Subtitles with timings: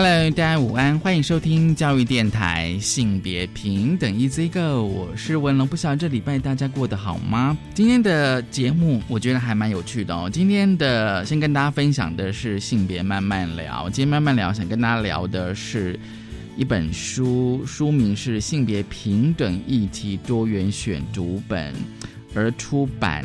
[0.00, 7.58] Hello，大家午安，欢迎收听教育电台性别平等 Easy Go，我是文龙，不晓得这礼拜大家过得好吗？
[7.74, 10.30] 今天的节目我觉得还蛮有趣的哦。
[10.32, 15.98] 今天的先跟大家分享的是性别慢慢聊，今天慢慢聊想跟大家聊的是
[16.56, 21.74] 一本书，书名是《性别平等议题多元选读本》，
[22.36, 23.24] 而出版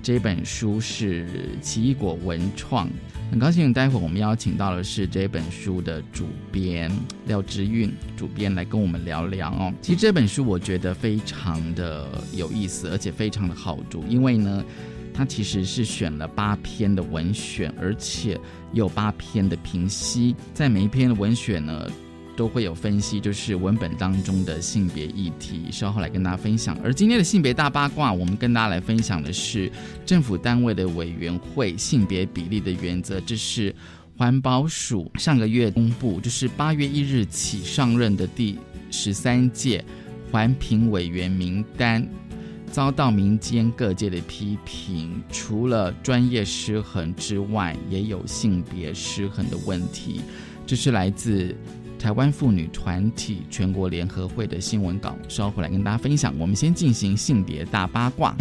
[0.00, 1.26] 这本书是
[1.60, 2.88] 奇异果文创。
[3.34, 6.88] 很高兴，待会我们邀请到的是这本书的主编
[7.26, 9.74] 廖之韵主编来跟我们聊聊哦。
[9.82, 14.64] 其实这本书我觉得非常的有意思，而且非常的好读，因为呢，
[15.12, 18.38] 它其实是选了八篇的文选，而且
[18.72, 21.90] 有八篇的评析，在每一篇的文选呢。
[22.36, 26.76] 都会有分析，就是文本当中的性别议题，稍后来跟大家分享。
[26.82, 29.70] 而今天的性别大八卦，我们跟大家来分享的是
[30.04, 33.20] 政府单位的委员会性别比例的原则。
[33.20, 33.74] 这是
[34.16, 38.58] 环保署上个月公布，就是八月一日起上任的第
[38.90, 39.84] 十三届
[40.30, 42.06] 环评委员名单，
[42.70, 50.20] 遭到民间各界的批评，除了专业失衡之外，也有性别失衡的问题。
[50.66, 51.54] 这是来自。
[52.04, 56.34] 台湾妇女团体全国联合会的新闻稿，稍后来跟大家分享。
[56.38, 58.36] 我们先进行性别大八卦。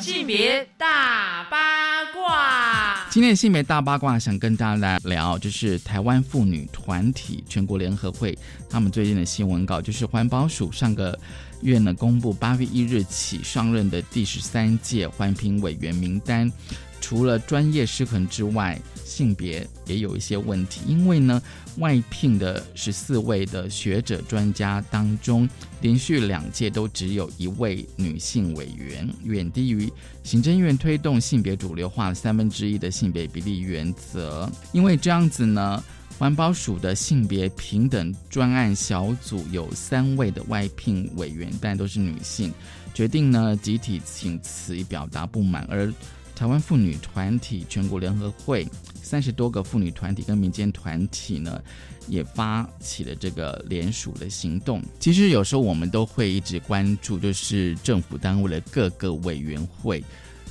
[0.00, 8.34] 性别大八卦，今天的性别大八卦想跟大家来聊，就是台湾妇女团体全国联合会
[8.70, 11.18] 他们最近的新闻稿，就是环保署上个
[11.60, 16.50] 月呢公布八月一日起上任的第十三届环评委员名单。
[17.00, 20.82] 除了专业失衡之外，性别也有一些问题。
[20.86, 21.42] 因为呢，
[21.78, 25.48] 外聘的十四位的学者专家当中，
[25.80, 29.90] 连续两届都只有一位女性委员，远低于
[30.22, 34.48] 行政院推动性别主流化三分之一的性别比例原则。
[34.72, 35.82] 因为这样子呢，
[36.18, 42.52] 环保署的性别平等专案小组有三位的外聘委员，但都是女性，
[42.94, 45.92] 决定呢集体请辞以表达不满，而。
[46.40, 51.62] 台湾妇女团体全国联合会三十多个妇女团体跟民间团体呢，
[52.08, 54.82] 也发起了这个联署的行动。
[54.98, 60.02] 其实有时候我们都会一直关注，就是政府单位的各个委员会。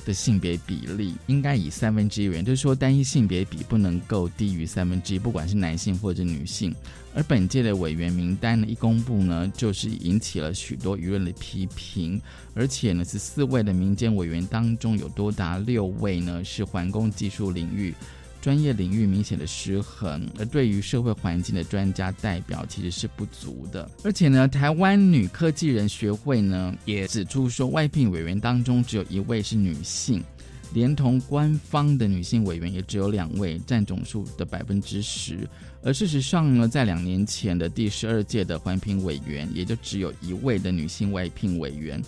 [0.02, 6.74] 的性别比例应该以三分之一为，就是说单一性别比不能够低于三分之一，不管是男性或者女性。
[7.14, 12.20] 而本届的委员名单呢一公布呢，就是引起了许多舆论的批评，
[12.54, 17.94] 而且呢是四位的民间委员当中有多达六位呢是环工技术领域。
[18.42, 23.86] 专业领域明显的失衡，而对于社会环境的专家代表其实是不足的。
[24.02, 30.24] 而且呢，台湾女科技人学会呢也指出说，外聘委员当中只有一位是女性，
[30.72, 35.48] 连同官方的女性委员也只有两位，占总数的百分之十。
[35.82, 42.02] 而事实上呢，在两年前的第十二届的环评委员，也就只有一位的女性外聘委员，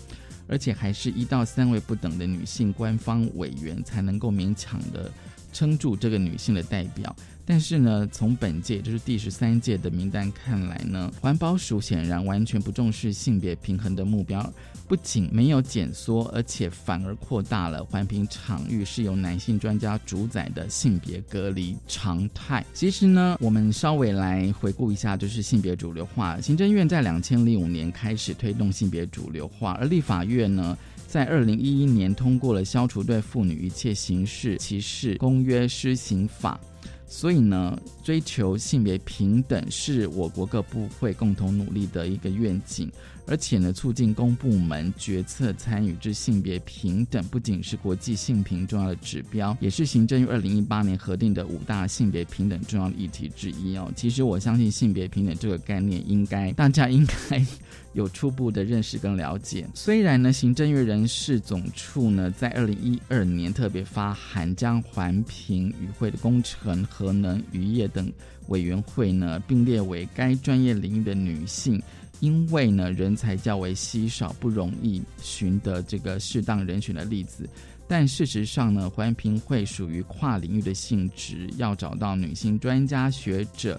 [0.47, 5.11] 而且还是一到三位不等的女性官方委员才能够勉强的。
[5.51, 14.41] 撑住这个女性的代表，但是呢，从本届就是第十三届的名单看来呢，环保署显然完全不重视性别平衡的目标，
[14.87, 22.65] 不仅没有减缩，而且反而扩大了环评场域是由男性专家主宰的性别隔离常态。
[22.73, 26.39] 其实呢，我们稍微来回顾一下，就是性别主流化。
[26.39, 30.77] 行政院在两千零五年开始推动性别主流化，而立法院呢？
[31.05, 36.59] 在二零一一年通过了《消除对妇女一切形式歧视公约施行法》，
[37.15, 42.91] 所以呢，追求性别平等是我国各部会共同努力的一个愿景。
[43.25, 53.89] 而且呢，促进公部门决策参与之性别平等，不仅是国际性平重要的指标，也是行政院二零一八年核定的五大性别平等重要议题之一哦。
[53.95, 57.45] 其实我相信性别平等这个概念，应该大家应该
[57.93, 59.67] 有初步的认识跟了解。
[59.73, 68.11] 虽然呢，行政院人事总处呢，在二零一二年特别发函，将环评与会的工程、核能、渔业等
[68.47, 71.81] 委员会呢，并列为该专业领域的女性。
[72.19, 77.49] 因为呢人才较为稀少，不容易寻得这个适当人选的例子。
[77.85, 83.77] 但事实上呢，环评会属于跨领域的性质，要找到女性专家学者，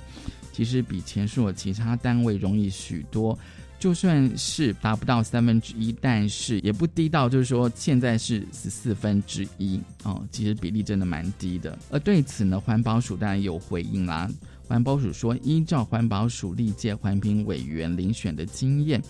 [0.53, 3.39] 其实比前述的其他单位容易许多。
[3.85, 11.79] 就算是达不到三分之一，但是也不低到就是说现在是十四分之一哦，其实比例真的蛮低的。
[11.91, 14.27] 而对此呢，环保署当然有回应啦。
[14.67, 19.03] 环保署说，依照环保署历届环评委员遴选的经验。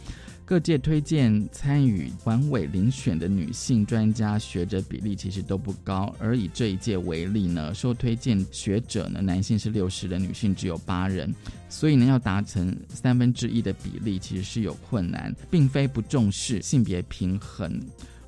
[0.46, 11.34] 各界推荐参与环委遴选的女性专家学者比例其实都不高，而以这一届为例呢，受推荐学者呢，男性是六十人，女性只有八人，
[11.70, 17.80] 所以呢，要达成三分之一的比例其实是有困难，并非不重视性别平衡。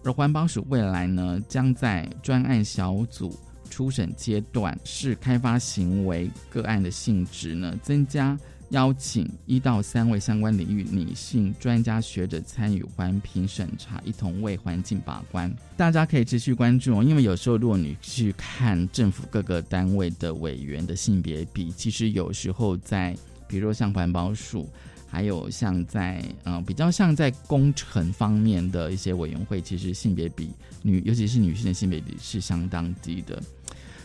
[0.02, 8.38] 而环保署未来呢，将在专案小组初审阶段，视开发行为个案的性质呢，增加。
[8.70, 15.52] 邀请一到三位相关领域女性专家学者参与环评审查，一同为环境把关。
[15.76, 23.16] 大家可以持续关注哦，因为有时候如果你去看政府各个单位的委员的性别比，其实有时候在，
[23.46, 24.68] 比如说像环保署，
[25.06, 30.50] 还有像在嗯比较像在工程方面的一些委员会，其实性别比
[30.82, 33.40] 女，尤其是女性的性别比是相当低的。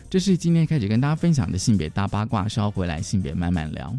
[0.07, 3.95] 这是今天开始跟大家分享的性别大八卦，稍回来性别慢慢聊。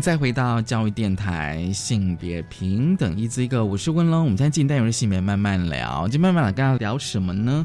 [0.00, 4.24] 再回到教育电台，性别平等一字一个，我是温龙。
[4.24, 7.64] 我们现在进单元是性别慢慢聊，就慢慢来跟大家聊什么呢？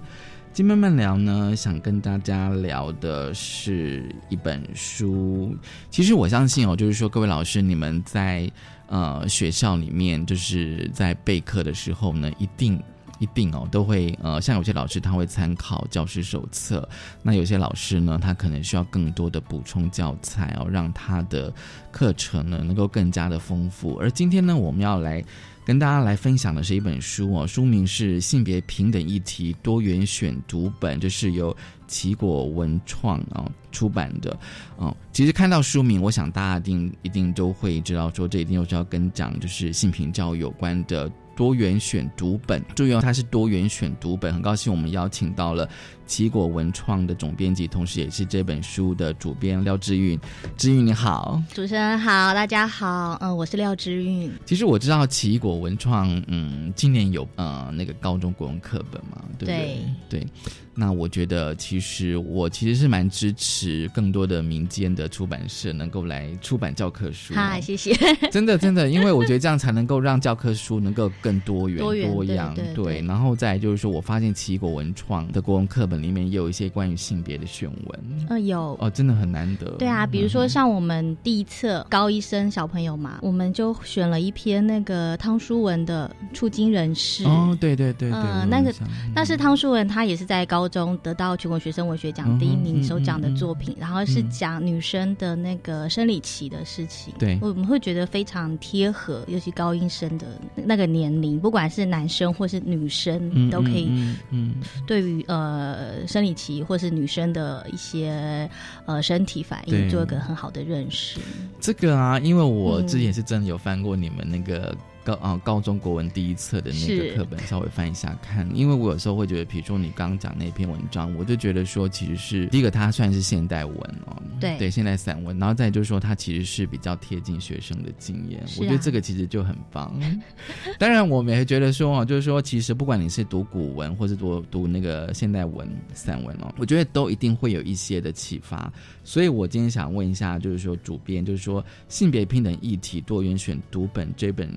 [0.54, 5.56] 今慢慢聊呢，想跟大家聊的是一本书。
[5.90, 8.50] 其实我相信哦，就是说各位老师，你们在
[8.88, 12.82] 呃学校里面，就是在备课的时候呢，一定
[13.22, 16.86] 一定哦，都会呃，像有些老师他会参考教师手册，
[17.24, 21.54] 那有些老师呢，他可能需要更多的补充教材哦，让他的
[21.92, 23.96] 课程呢能够更加的丰富。
[23.96, 25.24] 而今天呢，我们要来。
[25.64, 31.56] 跟大家来分享的是一本书哦，书名是《性别平等议题多元选读本》，这是由
[31.88, 34.36] 奇果文创啊出版的。
[34.78, 41.10] 哦，其实看到书名，我想大家一定一定都会知道，说这一定又是要跟讲就是性平教育有关的
[41.42, 42.64] 多元选读本。
[42.76, 44.32] 注意哦，它是多元选读本。
[44.32, 45.68] 很高兴我们邀请到了。
[46.06, 50.20] 奇果文创的总编辑，同时也是这本书的主编廖志韵。
[50.56, 54.32] 志韵你好，主持人好，大家好，嗯，我是廖志韵。
[54.46, 59.86] 其实我知道奇果文创，嗯，今年有呃那个高中国文课本嘛，对不对？
[60.10, 60.28] 对。
[60.74, 67.34] 那我觉得，其实我其实是蛮支持更多的民间的出版社能够来出版教科书。
[67.34, 67.94] 好，谢谢。
[68.32, 72.56] 真的，真的，因为我觉得这样才能够让教科书能够更多元、多样。
[72.74, 78.28] 对，然后再就是说，我发现奇果文创的国文课本里面也有一些关于性别的选文。
[78.30, 79.72] 呃，有哦，真的很难得。
[79.78, 87.24] 对啊，比如说像我们第一册高一生小朋友嘛，我们就选了一篇那个汤书文的《触金人士》。
[87.28, 88.74] 哦，对对对，嗯，那个
[89.14, 91.32] 但是汤书文他也是在高中得到。
[91.42, 97.12] 全国学生文学奖第一名首奖的作品，然后是讲女生的那个生理期的事情。
[97.18, 103.90] 对，我们会觉得非常贴合，尤其高音生的那个年龄，不管是男生或是女生，都可以。
[104.30, 108.48] 嗯，对于呃生理期或是女生的一些
[108.86, 111.20] 呃身体反应，做一个很好的认识。
[111.60, 114.76] 这个啊，因为我之前是真的有翻过你们那个。
[115.04, 129.94] 高啊，高中国文第一册的那个课本，稍微翻一下看，因为我有时候会觉得，比如说你刚刚讲那篇文章，我就觉得说，其实是第一个，它算是现代文哦，对对，现代散文，然后再就是说，它其实是比较贴近学生的经验，我觉得这个其实就很棒。
[130.78, 138.72] 当然，我们也觉得说哦，就是说，其实不管你是读古文，或是读读那个现代文散文哦，我觉得都一定会有一些的启发。
[139.04, 144.52] 所以我今天想问一下，就是说主编，就是说性别平等议题多元选读本这本。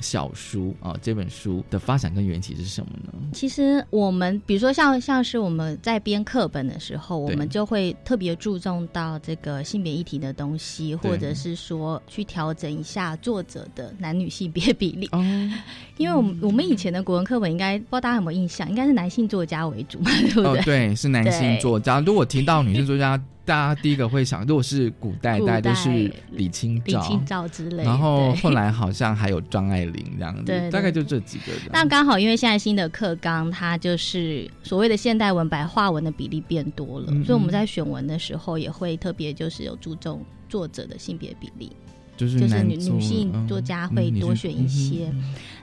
[0.00, 3.12] 小书啊，这本书的发展跟缘起是什么呢？
[3.32, 15.08] 其实我们比如说像像是我们在编课本的时候，我们就会特别注重到这个性别议题的东西，或者是说去调整一下作者的男女性别比例。
[15.12, 15.20] 哦，
[15.98, 20.60] 因为我们我们以前的国文课本应该不知道大家有没有印象，应该是男性作家为主嘛，对不对？
[20.60, 22.00] 哦，对，是男性作家。
[22.00, 23.20] 如果提到女性作家。
[23.48, 27.82] 大家第一个会想，如果是古代，大家都是李清照、李清照之类。
[27.82, 31.44] 然后后来好像还有张爱玲这样子，大概就这几个。
[31.72, 41.72] 那刚好，因为现在新的课纲，它就是所谓的现代文、白话文的比例变多了，所以我们在选文的时候也会特别就是有注重作者的性别比例，
[42.18, 45.10] 就是就是女女性作家会多选一些。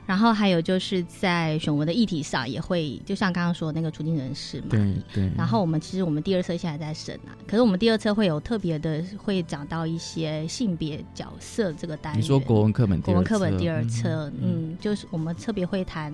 [0.08, 5.32] 然后还有就是在选文的议题上，也会就像刚刚说那个出境人士嘛，对对。
[5.36, 12.22] 然后我们其实我们第二册现在在审啊，可是我们第二册会有特别的会讲到一些性别角色这个单元。
[12.22, 16.14] 你说国文课本，国文课本第二册，嗯，就是我们特别会谈，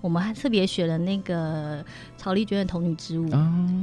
[0.00, 1.84] 我们还特别选了那个
[2.16, 3.28] 曹丽娟的《童女之舞》，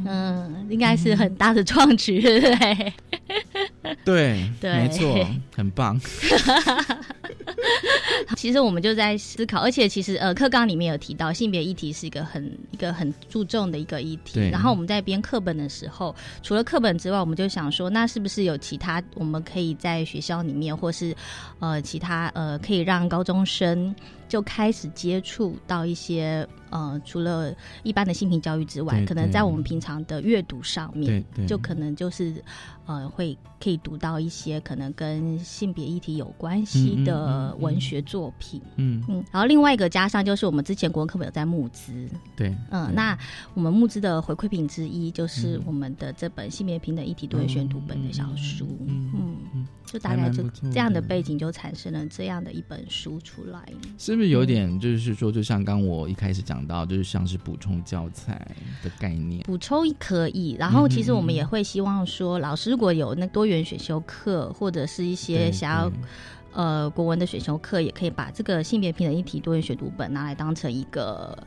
[0.05, 2.48] 嗯，应该是很大的创举， 对不
[4.05, 4.51] 对？
[4.60, 6.00] 对，没错，很棒。
[8.38, 14.50] 其实我们就在思考，而且其实呃，课纲里面有提到性别议题是一个很一个很注重的一个议题。
[14.50, 21.15] 然后我们在编课本的时候，除了课本之外，我们就想说，那是不是有其他我们可以在学校里面，或是
[21.60, 23.93] 呃其他呃可以让高中生。
[24.36, 32.44] 就开始接触到一些呃，除了一般的性平教育之外，可能在我们平常的阅读上面，就可能就是
[32.86, 38.62] 呃，会可以读到一些可能跟性别议题有关系的文学作品。
[38.75, 43.17] 嗯嗯，然后另外一个加上就是我们之前国文课本有在募资，对，嗯，那
[43.53, 49.67] 我们募资的回馈品之一就是我们的这本性别平等议题多元选读本的小书，嗯嗯。
[49.86, 53.63] 就大概就这样的背景，就产生了这样的一本书出来。
[54.00, 58.48] 是不是有点就是说，就像刚我一开始讲到，就是像是补充教材
[58.84, 59.41] 的概念？
[59.43, 65.91] 补充可以，然后其实我们也会希望说，老师如果有那多元选修课，或者是一些想要
[66.53, 71.38] 呃国文的选修课，也可以把这个性别平等议题多元学读本拿来当成一个。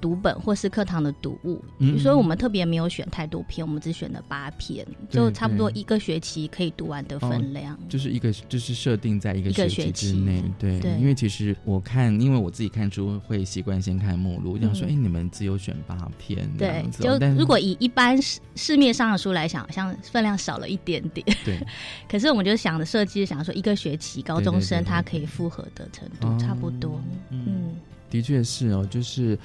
[0.00, 7.78] 读本或是课堂的读物，嗯所以我们特别没有选太多篇，我们只选了八篇，就差不多一个学期可以读完的分量。
[7.88, 21.26] 就是一个就是设定在一个学期之内，对，对因为其实我看，因为我自己看书会习惯先看目录，这样说，嗯哎、你们只有选八篇这对就如果以一般市市面上的书来想，好像分量少了一点点。
[21.44, 21.58] 对
[22.08, 27.00] 可是我们就想的设计，想说一个学期高中生他可以负荷的程度哦差不多。
[27.30, 27.76] 嗯嗯，
[28.10, 29.38] 的确是哦，就是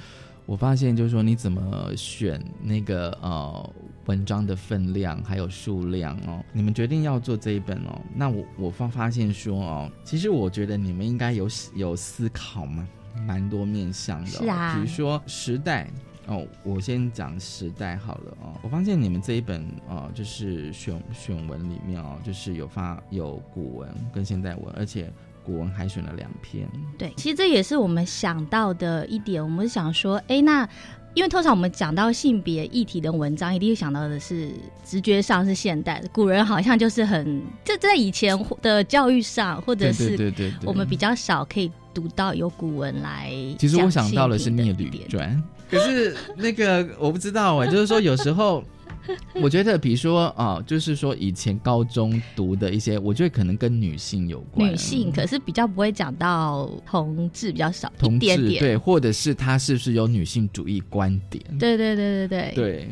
[0.46, 3.70] 我发现，就是说你怎么选那个呃
[4.06, 12.86] 文章的分量还有数量哦，你们决定要做这一本哦，那我我发发现说哦，其实我觉得你们应该有有思考嘛，
[13.26, 15.88] 蛮多面向的、哦，是啊比如说时代。
[16.28, 18.54] 哦，我先讲时代好了哦。
[18.62, 25.12] 我发现你们这一本哦，就是选选文里面哦，就是有发有古文跟现代文，而且
[25.44, 26.68] 古文还选了两篇。
[26.96, 29.42] 对，其实这也是我们想到的一点。
[29.42, 30.68] 我们想说，哎，那
[31.14, 34.50] 因为通常我们讲到性别议题的文章，一定会想到的是
[34.84, 43.30] 直觉上是现代的，古人好像就是很这在以前的教育上，或者是对对对对，我们比较少可以读到有古文来。
[43.58, 45.36] 其实我想到的是《聂点旅传》，
[45.70, 48.64] 可是那个我不知道哎，就是说有时候。
[49.42, 54.70] 我觉得，比如说啊、就是说以前高中读的一些，我觉得可能跟女性有关。
[54.70, 58.58] 女性，可是比较不会讲到同志，比较少同志。
[58.58, 61.44] 对，或者是他是不是有女性主义观点？
[61.58, 62.52] 对对对对对。
[62.54, 62.88] 对，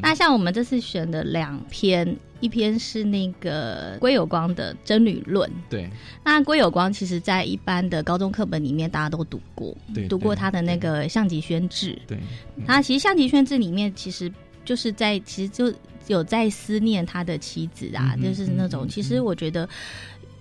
[0.00, 5.48] 那像我们这次选的两篇，一篇是那个归有光的《真女论》。
[5.68, 5.88] 对
[6.24, 11.92] 那归有光其实在一般的高中课本里面大家都读过，对，读过他的那个《象棋宣志》。
[12.06, 12.18] 对，
[12.56, 14.32] 嗯他其实《象棋宣志》里面其实
[14.64, 15.72] 就是在其实就
[16.06, 19.68] 有在思念他的妻子啊，嗯就是那种其实我觉得。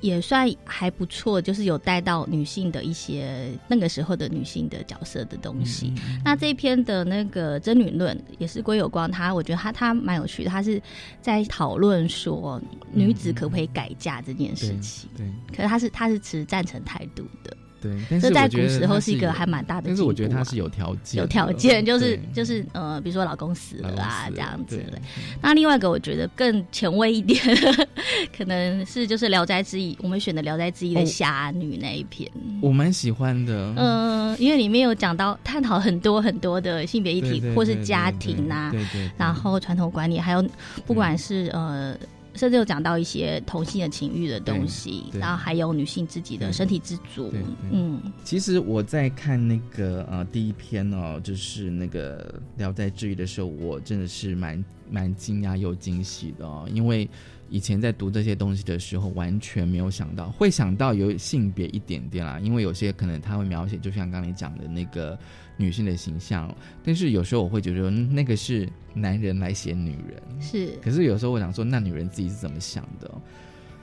[0.01, 5.93] 也算还不错，就是有带到女性的一些那个时候的女性的角色的东西。
[5.95, 10.81] 嗯那这一篇的那个真女论也是归有光他，我觉得他他蛮有趣的，他是
[11.21, 12.59] 在讨论说
[12.91, 15.07] 女子可不可以改嫁这件事情。
[15.15, 19.87] 对可是他是他是持赞成态度的，对，但是在古时候是一个还蛮大的。
[19.87, 25.01] 但是我觉得他是有条件的，有条件，就是就是呃，比如说老公死了啊这样子的。
[25.41, 27.41] 那另外一个我觉得更前卫一点，
[28.37, 32.29] 可能是就是《聊斋志异》，我们选的《聊斋志异》的哦侠女那一篇。
[32.61, 33.73] 我蛮喜欢的。
[33.77, 40.45] 嗯、因为里面有讲到探讨很多很多的性别议题，或是家庭啊，对对对，然后传统管理，还有
[40.85, 41.97] 不管是呃。
[42.41, 47.31] 甚至有讲到一些同性的情欲的东西，然后还有女性自己的身体自主
[47.69, 57.07] 嗯，其实我在看那个呃第一篇哦，就是那个《聊斋志异》的时候，我真的是蛮蛮惊讶又惊喜的哦，因为
[57.51, 65.19] 以前在读这些东西的时候，完全没有想到，会想到有性别一点点啦，因为有些可能他会描写，就像刚才讲的那个
[65.57, 66.49] 女性的形象，
[66.81, 70.71] 但是有时候我会觉得嗯那个是男人来写女人，是。
[70.81, 73.07] 可是有时候我想说，那女人自己是怎么想的？
[73.09, 73.21] 哦、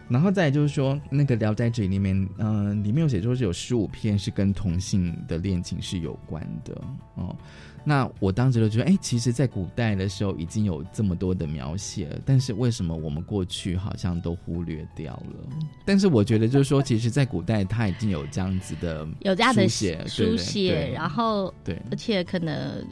[0.09, 6.81] 然后再就是说，那个《聊斋志异》里面，嗯、里面有写说是有十五篇是跟同性的恋情是有关的
[7.15, 7.37] 哦。
[7.85, 15.49] 那我当时就觉得，哎，其实，在古代的时候已经有这么多的描写了，但是为什么我们过去好像都忽略掉了？
[15.87, 22.85] 但是我觉得，就是说，其实，在古代它已经有这样子的有这样的书写书写，然后对而且可能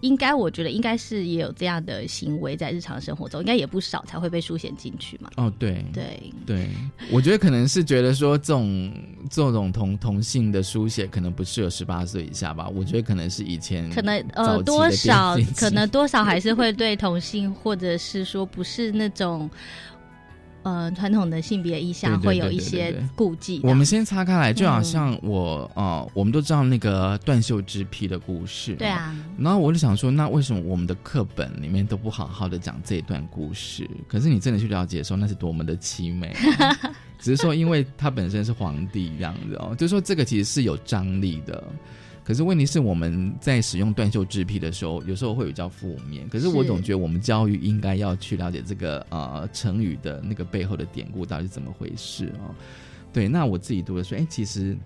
[0.00, 5.30] 应该，我觉得应该是也有这样的行为在日常生活中，应该也不少才会被书写进去嘛。
[5.36, 6.68] 哦，对对，对，
[7.10, 8.92] 我觉得可能是觉得说这种
[9.30, 12.68] 这种同同性的书写可能不适合十八岁以下吧。
[12.68, 19.50] 我觉得可能是以前可能呃多少 可能多少还是会对同性，或者是说不是那种。
[20.66, 23.60] 呃，传统的性别意向会有一些顾忌。
[23.62, 28.88] 我们先岔开来，就好嗯像我呃，我们都知道那个断袖之癖的故事，对。
[28.88, 33.88] 啊，然后我就想说，那为什么我们的课本里面都不好好的讲这一段故事？
[34.08, 36.76] 可是你真的去了解的时候，那是多么的凄美啊、
[37.20, 41.62] 只是说，因为他本身是皇帝这样子哦，就是说这个其实是有张力的。
[42.26, 46.28] 可是问题是，我们在使用断袖之癖的时候，有时候会比较负面。
[46.28, 52.52] 可是我总觉得我们教育应该要去了解这个呃成语的那个背后的典故到底是怎么回事哦。
[53.12, 54.76] 对，那我自己读的说，哎，其实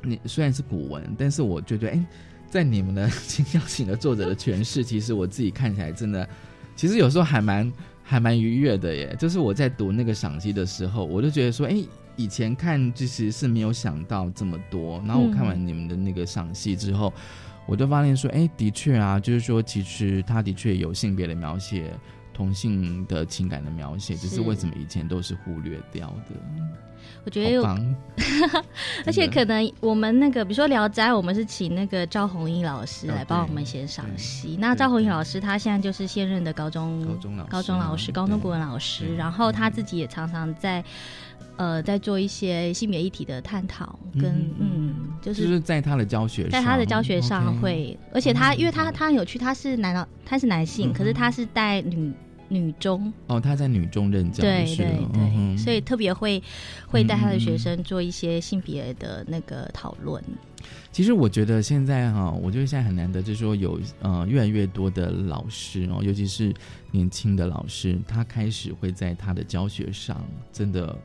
[0.00, 2.06] 你虽然是古文，但是我觉得，哎，
[2.48, 6.28] 在你们的请邀请的作者的诠释，其实我自己看起来真的，
[6.76, 7.72] 其实有时候还蛮
[8.04, 9.16] 还蛮愉悦的耶。
[9.18, 11.82] 就是我在读那个赏析的时候，我就觉得说，哎，
[12.16, 17.12] 以前看其实是没有想到这么多，然后我看完你们的那个赏析之后，
[17.66, 21.92] 我就发现说，哎，的确啊，就是说，其实他的确有性别的描写。
[22.32, 26.34] 同性的情感的描写，只是是为什么以前都是忽略掉的？
[27.22, 27.76] 我觉得有好
[29.04, 34.56] 而且可能我们那个，比如说《聊斋》，我们是请那个赵弘毅老师哦来帮我们写赏析。
[34.58, 40.82] 那对赵弘毅老师他现在就是现任的高中高中老师高中老师、高中国文老对师，然后他自己也常常在
[41.60, 52.10] 呃在做一些性别议题的探讨，跟嗯嗯，就就是是在他的教学上，在他的教学上会，而且他嗯因为他他很有趣，他是男老他是男性，嗯可是他是带女
[52.48, 56.42] 女中，哦，他在女中任教对对对，嗯所以特别会
[56.86, 60.22] 会带他的学生做一些性别的那个讨论。
[60.92, 66.52] 其实我觉得现在哈，我觉得现在很难得，就是说有呃越来越多的老师哦，尤其是
[66.90, 70.20] 年轻的老师，他开始会在他的教学上，
[70.52, 70.98] 真的，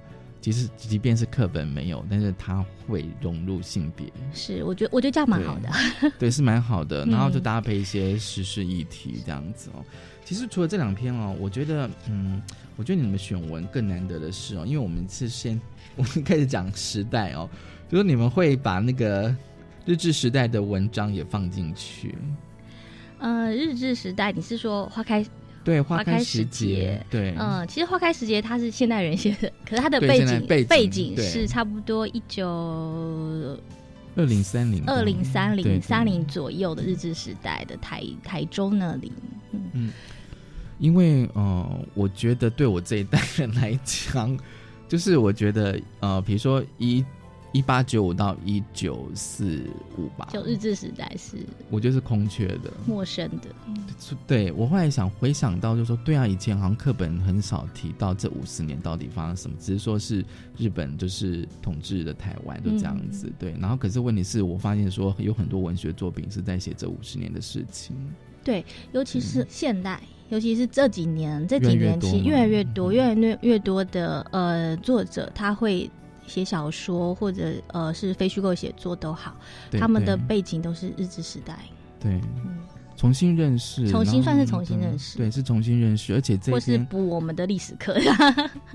[0.46, 5.68] 其实即便是课本没有，但是它会融入性别，是，我觉得我觉得这样蛮好的。
[6.20, 7.04] 对，是蛮好的。
[7.04, 9.84] 嗯然后就搭配一些时事议题这样子哦。
[10.24, 12.40] 其实除了这两篇哦，我觉得嗯，
[12.76, 15.60] 我觉得你们选文更难得的是哦，因为我们是先
[15.96, 17.50] 我们开始讲时代哦，
[17.90, 19.36] 就是你们会把那个
[19.84, 22.14] 日治时代的文章也放进去。
[23.18, 25.26] 呃，日治时代，你是说花开？
[25.66, 32.48] 对，花花开时时节对，嗯、其实花开时节它是现代人写的，可是它的背景背景是差不多一九
[34.16, 39.12] 二零三零二零三对零三零左右的日治时代的台台州那里。
[39.74, 39.92] 嗯，
[40.78, 44.38] 因为呃，我觉得对我这一代人来讲，
[44.88, 47.04] 就是我觉得呃，比如说一
[47.56, 49.62] 一八九五到一九四
[49.98, 51.38] 五吧，就日治时代是
[51.70, 52.70] 我觉得是空缺的。
[52.86, 53.48] 陌生的。
[54.28, 60.22] 对我后来想回想到，就说对啊，以前好像课本很少提到这五十年到底发生什么，只是说是
[60.58, 63.32] 日本就是统治的台湾就这样子。
[63.40, 67.96] 对，然后可是问题是我发现说有很多文学作品是在写这五十年的事情。
[68.44, 75.90] 对，尤其是现代，尤其是这几年这几年其实越来越多，嗯越来越越多的呃作者他会
[76.28, 79.36] 写小说或者呃是非虚构写作都好，
[79.80, 81.58] 他们的背景都是日治时代，
[82.00, 82.58] 对嗯，
[82.96, 87.96] 重新认识，重新算是重新认识对，是重新认识，而且这或是篇补我们的历史课。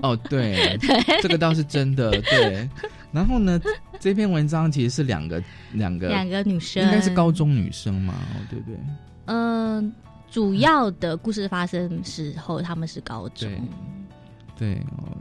[0.01, 0.77] 哦， 对，
[1.21, 2.69] 这个倒是真的，对。
[3.11, 3.59] 然后呢，
[3.99, 8.79] 这篇文章其实是两个两个两个女生应该是高中女生嘛，哦，对不对？
[9.25, 9.91] 嗯、
[10.29, 13.49] 主要的故事发生时候他们是高中，
[14.55, 15.11] 对哦，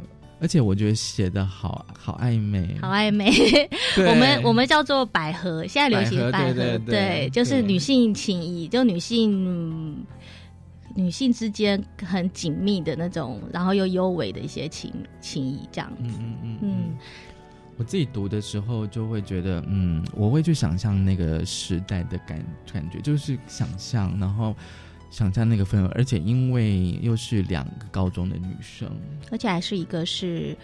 [0.40, 3.31] 而且我觉得写的好好暧昧，好暧昧。
[4.09, 10.07] 我们我们叫做百合，现在流行百合百合，对对对就是女性情谊，就女性
[10.94, 15.88] 女性之间很紧密的那种，然后又优美的一些情情谊，这样。
[15.90, 16.03] 子。
[16.03, 16.59] 嗯嗯嗯。
[16.62, 16.96] 嗯，
[17.76, 24.55] 我自己读的时候就会觉得，嗯，我会去想象那个时代的感感觉，就是想象，然后
[25.11, 28.88] 想象那个氛围，而且因为又是两个高中的女生，
[29.31, 30.57] 而且还是一个是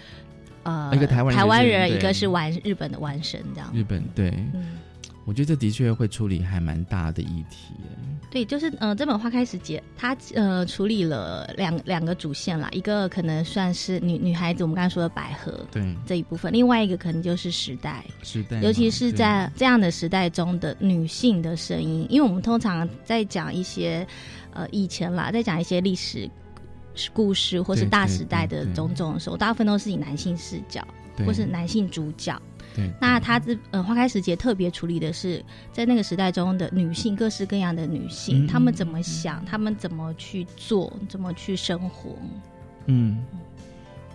[0.62, 3.70] 呃一个台湾人台湾人，一个是玩日本的玩神，这样。
[3.74, 4.64] 日本对，嗯，
[5.26, 7.90] 我觉得这的确会处理还蛮大的议题耶。
[8.30, 24.06] 对，就是呃，这本《花开时节》它呃处理了两两个主线啦，一个可能算是女女孩子，我们刚才说的百合对，这一部分，另外一个可能就是时代，时代，尤其是在这样的时代中的女性的声音，因为我们通常在讲一些
[24.52, 26.30] 呃以前啦，在讲一些历史
[27.12, 30.86] 故事或是大时代的种种的时候，大部分都是以男性视角
[31.26, 32.40] 或是男性主角。
[32.76, 42.14] 对，那他这呃花开时节特别处理的是在那个时代中的女性，各式各样的女性，嗯她们怎么想，她们怎么去做，怎么去生活。
[42.84, 43.24] 嗯，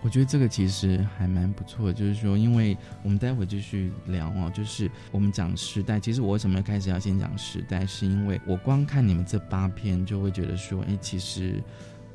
[0.00, 11.60] 我觉得这个其实还蛮不错的，就是说，因为我们待会继续聊哦，就是我们讲时代，其实我为什么开始要先讲时代，是因为我光看你们这八篇就会觉得说，哎，其实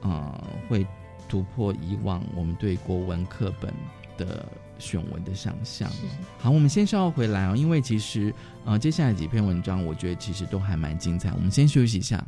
[0.02, 0.88] 呃会
[1.28, 3.74] 突破以往我们对国文课本
[4.18, 4.46] 的
[4.80, 5.90] 选文的想象。
[6.38, 8.34] 好，我们先稍后回来哦，因为其实
[8.66, 11.32] 呃接下来几篇文章，我觉得其实都还蛮精彩。
[11.34, 12.24] 我们先休息一下。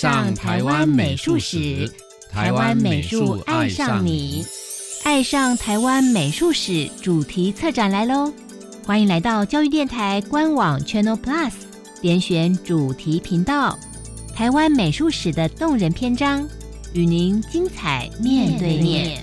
[0.00, 1.86] 上台湾美术史，
[2.30, 4.42] 台湾美术爱上你，
[5.04, 8.32] 爱上台湾美术史主题策展来喽！
[8.86, 11.52] 欢迎来到教育电台官网 Channel Plus，
[12.00, 13.78] 点选主题频道，
[14.34, 16.48] 台湾美术史的动人篇章，
[16.94, 19.22] 与您精彩面对面。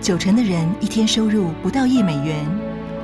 [0.00, 2.46] 九成的人一天收入不到一美元，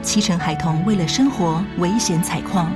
[0.03, 2.71] 七成孩童为了生活危险采矿。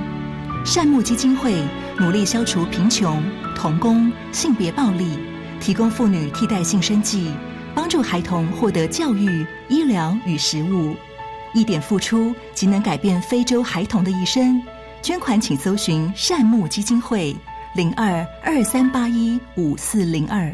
[0.65, 1.63] 善牧基金会
[1.97, 3.23] 努力消除贫穷、
[3.55, 5.17] 童工、性别暴力，
[5.61, 7.31] 提供妇女替代性生计，
[7.73, 10.93] 帮助孩童获得教育、医疗与食物。
[11.53, 14.61] 一点付出即能改变非洲孩童的一生。
[15.01, 17.33] 捐款请搜寻善牧基金会
[17.75, 20.53] 零二二三八一五四零二。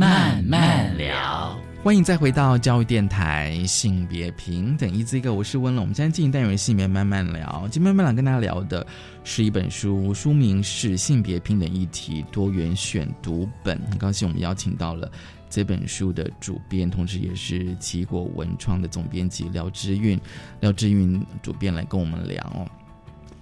[0.00, 5.84] 慢慢聊欢迎再回到教育电台，性别平等一这个，我是温龙。
[5.84, 8.86] 我们现在进行单元性别慢慢聊，今天慢慢聊跟大家聊的
[9.24, 13.76] 是一本书，书名是《性别平等议题多元选读本》。
[13.90, 15.12] 很高兴我们邀请到了
[15.50, 20.18] 这本书的主编，同时也是齐国文创的总编辑廖志韵，
[20.60, 22.66] 廖志韵主编来跟我们聊哦。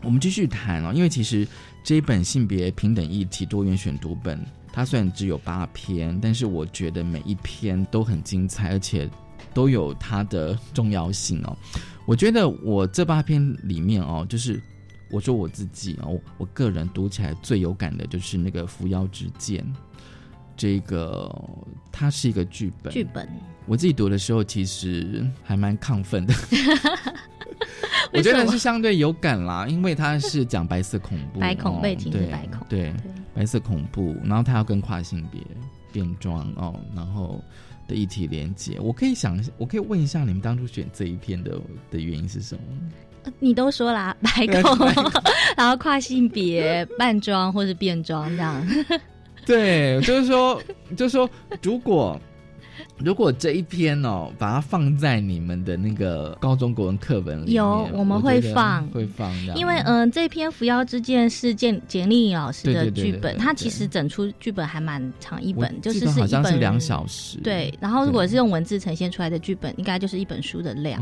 [0.03, 1.47] 我们继续谈哦，因为其实
[1.85, 4.45] 这一本性别平等议题多元选读本。
[4.73, 9.09] 它虽然只有八篇，但是我觉得每一篇都很精彩，而且
[9.53, 11.57] 都有它的重要性哦。
[12.07, 14.61] 我觉得我这八篇里面哦，就是
[15.11, 19.63] 我说我自己哦，我个人读起来最有感的就是那个《扶摇之剑》，
[20.57, 21.31] 这个
[21.91, 22.93] 它是一个剧本。
[22.93, 23.29] 剧本，
[23.67, 26.35] 我自己读的时候其实还蛮亢奋的。
[28.13, 32.93] 我觉得是相对有感啦，因为他是讲白色恐怖，白恐背景是白恐，对
[33.35, 35.41] 白色恐怖，然后他要跟跨性别
[35.93, 37.43] 变装哦，然后
[37.87, 38.79] 的一体连接。
[38.81, 41.59] 我可以想，我可以问一下你们当初选这一篇的
[41.91, 43.33] 的原因是什么？
[43.41, 44.79] 你都说啦，白恐，
[45.57, 48.67] 然后跨性别扮装或是变装这样。
[49.45, 50.63] 对，就是说，
[50.97, 51.29] 就是说，
[51.63, 52.19] 如果。
[52.99, 59.33] 如果这一篇哦，把它放在你们的那个高中国文课本里，有我们会放，会放。
[59.55, 67.39] 因为嗯，这篇《扶摇之剑》是简简丽老师的剧本，他其实整出剧本还蛮长一本，就是是一本两小时。
[67.39, 71.01] 对，然后如果是用文字呈现出来的剧本，应该就是一本书的量。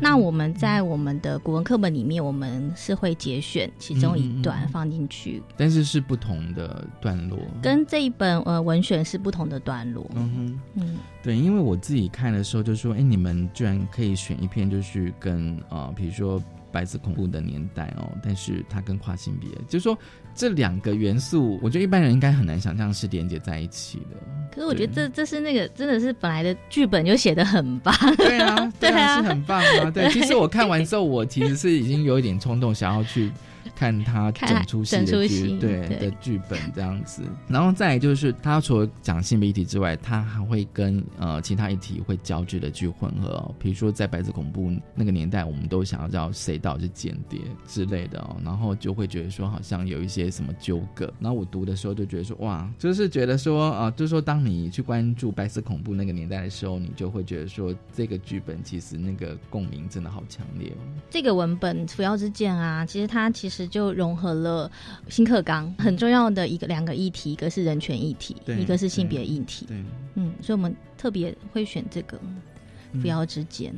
[0.00, 10.08] 那我们在我们的古文课本里面，我们是会节选其中一段放进去，但是是不同的段落，跟这一本呃文选是不同的段落。
[10.14, 10.98] 嗯哼，嗯。
[11.22, 19.96] 对，因为我自己看的时候就说，哎，你们居然可以选一篇，就是跟啊，比如说白色恐怖的年代哦，但是它跟跨性别，就是说
[20.34, 24.16] 这两个元素，我觉得一般人应该很难想象是连接在一起的。
[24.54, 27.94] 可是我觉得这这是那个真的是本来的剧本就写的很棒。
[28.16, 29.90] 对啊， 对啊，是很棒啊。
[29.90, 33.30] 对，其实我看完之后，我其实是已经有一点冲动，想要去。
[33.82, 60.86] 看他整出戏的剧，对的剧本这样子，然后再就是他除了讲性别议题之外，他还会跟呃其他议题会交织的去混合，哦比如说在白色恐怖那个年代，我们都想要知道谁到底是间谍之类的哦，然后就会觉得说好像有一些什么纠葛，然后我读的时候就觉得说哇，就是觉得说啊，就是说当你去关注白色恐怖那个年代的时候，你就会觉得说这个剧本其实那个共鸣真的好强烈哦。
[61.10, 63.68] 这个文本《扶摇之剑》啊，其实它其实。
[63.72, 64.70] 就融合了
[65.08, 69.64] 新课纲很重要的一个两个议题，一个是人权议题，一个是性别议题。
[69.66, 69.82] 对，
[70.16, 72.20] 嗯，所以我们特别会选这个
[73.00, 73.74] 扶摇之间。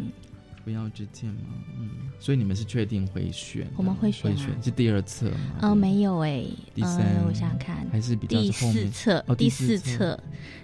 [0.65, 1.55] 扶摇之间吗？
[1.79, 3.71] 嗯，所以你们是确定会选？
[3.77, 5.59] 我们会选，选是第二册吗？
[5.61, 6.43] 嗯，没有哎，
[6.75, 10.19] 第三，我想想看，还是比较第四册，第四册。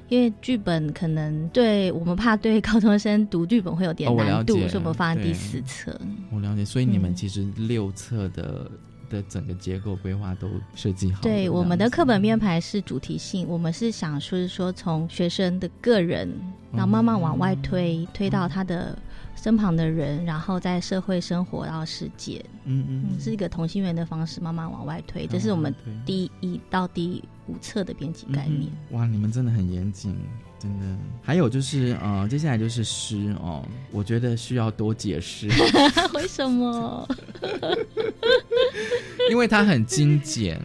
[0.09, 5.97] 因为剧本可能对我们怕对高中生读剧本会有点难度，所以我们放在第四册。
[6.33, 8.69] 我了解，所以你们其实六册的
[9.11, 11.21] 的整个结构规划都设计好。
[11.21, 16.31] 对，我们的课本编排是主题性，我们是想说是说从学生的个人，
[16.73, 18.97] 然后慢慢往外推，推到他的。
[19.37, 25.27] 身旁的人，然后在社会生活到世界，嗯嗯，是一个同心圆的方式，慢慢往外推。
[25.27, 28.71] 这是我们第一到第五册的编辑概念。
[28.91, 30.15] 哇，你们真的很严谨，
[30.59, 30.85] 真的。
[31.23, 35.49] 还有就是，呃，接下来就是诗哦，我觉得需要多解释。
[36.13, 37.09] 为什么？
[39.31, 40.61] 因为它很精简，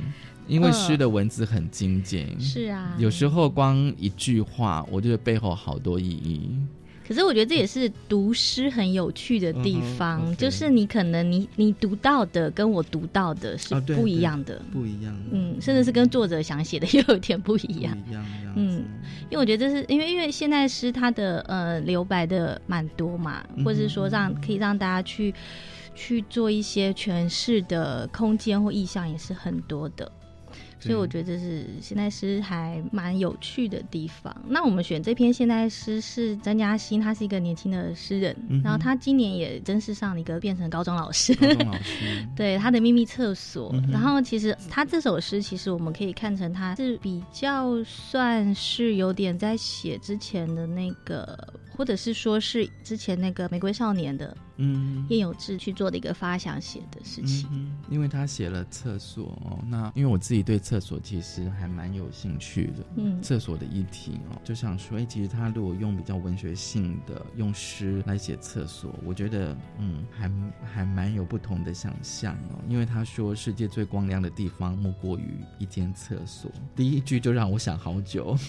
[0.48, 2.40] 因为诗的文字很精简。
[2.40, 6.50] 是啊，有时候光一句话，我觉得背后好多意义。
[7.08, 17.96] 可是我觉得这也是读诗很有趣的地方，就是你可能你你读到的跟我读到的是不一样的，不一样，嗯，甚至是跟作者想写的又有点不一样，
[18.56, 18.84] 嗯，
[19.30, 25.32] 因为我觉得这是因为因为现在诗它的呃留白的蛮多嘛，或者是说让可以让大家去
[25.96, 30.12] 去做一些诠释的空间或意象也是很多的。
[30.78, 34.36] 所以我觉得这是现代诗还蛮有趣的地方。
[34.48, 41.36] 那我们选这篇现代诗是张嘉欣，他是一个年轻的诗人，然后他今年也真是上了一个变成高中老师。
[42.36, 43.74] 对他的秘密厕所。
[43.92, 51.36] 然后其实他这首诗，其实我们可以看成他是比较算是有点在写之前的那个。
[51.76, 70.32] 或者是说是之前那个玫瑰少年的，嗯，叶有志去做的一个发想写的事情，因为他写了厕所哦，那因为我自己对厕所其实还蛮有兴趣的，嗯，厕所的议题哦，就想说，哎，其实他如果用比较文学性的用诗来写厕所，我觉得嗯，还
[70.64, 78.38] 还蛮有不同的想象哦，因为他说世界最光亮的地方莫过于一间厕所，第一句就让我想好久。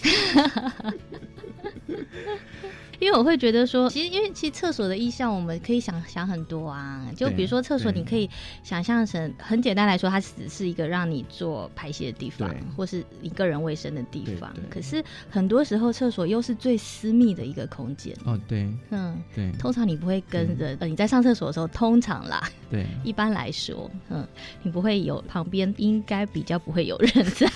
[2.99, 7.05] 因为我会觉得说，其实因为其实厕所的意象，我们可以想想很多啊。
[7.15, 8.29] 就比如说厕所，你可以
[8.63, 14.53] 想象成很简单来说，它只是一个让你做排泄的地方，或是一个人卫生的地方。
[14.69, 18.15] 可是很多时候，厕所又是最私密的一个空间。
[18.25, 19.51] 哦，对，嗯，对。
[19.59, 24.27] 通常你不会跟人，呃，你在上厕所的时候，通常啦，对，一般来说，嗯，
[24.63, 27.47] 你不会有旁边应该比较不会有人在。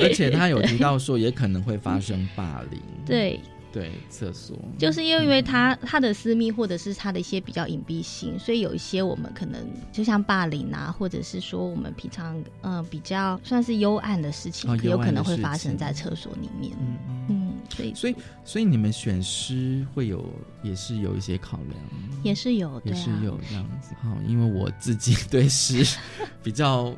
[0.00, 2.80] 而且他有提到说， 也可能会发生霸凌。
[3.04, 3.40] 对。
[3.76, 9.60] 对，厕所就是因为因为它它的私密或者是他的一些比较隐蔽性，所以有一些我们可能
[9.92, 16.72] 就像霸凌啊，或者是说我们平常嗯比较算是幽暗的事情，有可能会发生在厕所里面。
[16.80, 16.96] 嗯
[17.28, 20.24] 嗯，所以所以所以你们选诗会有
[20.62, 21.78] 也是有一些考量，
[22.22, 23.94] 也是有，也是有这样子。
[24.02, 25.84] 好，因为我自己对诗
[26.42, 26.96] 比较。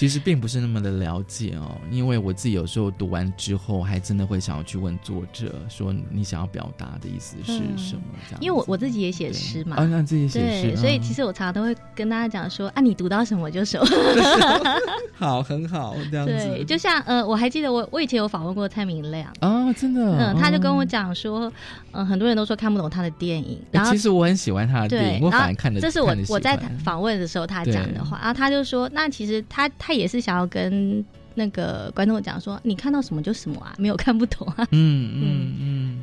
[0.00, 8.02] 其实并不是那么的了解哦，因为我自己有时候读完之后，还真的会想要去问作者，说你想要表达的意思是什么？
[8.26, 13.86] 这样，因为我我自己也写诗嘛，啊，那自己写诗，所以其实我常常都会跟大家讲说，啊，你读到什么就什么，
[15.12, 16.32] 好，很好，这样子。
[16.32, 19.30] 对，就像呃，我还记得我我以前有访问过蔡明亮。
[19.40, 21.52] 啊，真的，嗯，他就跟我讲说，
[21.92, 29.89] 嗯，很多人都说看不懂他的电影，然后其实我很喜欢他的电影，我反而看的，这是我我在访问的时候他讲的话，然后他就说，那其实他他。
[29.90, 34.64] 他也是想要跟那个观众讲说，你看到什么就什么啊，没有看不懂啊。
[34.70, 36.00] 嗯嗯嗯，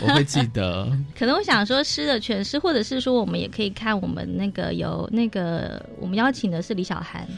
[0.00, 0.90] 我会记得。
[1.14, 7.28] 可能我想说诗的诠释，或者是说我们也可以看我们那个有那个我们邀请的是李小涵，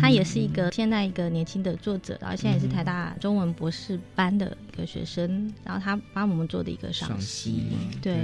[0.00, 7.64] 他也是一个现在一个年轻的作者，然后现在也是台大中文博士班的一个学生，然后他帮我们做的一个赏析。
[8.00, 8.14] 对，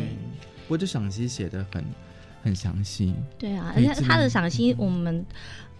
[0.69, 1.85] 我的赏析写的很
[2.45, 3.13] 很详细。
[3.37, 5.27] 对啊，而且他的赏析我们。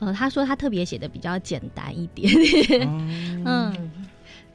[0.01, 2.33] 呃，他说他特别写的比较简单一点，
[3.45, 3.91] 嗯，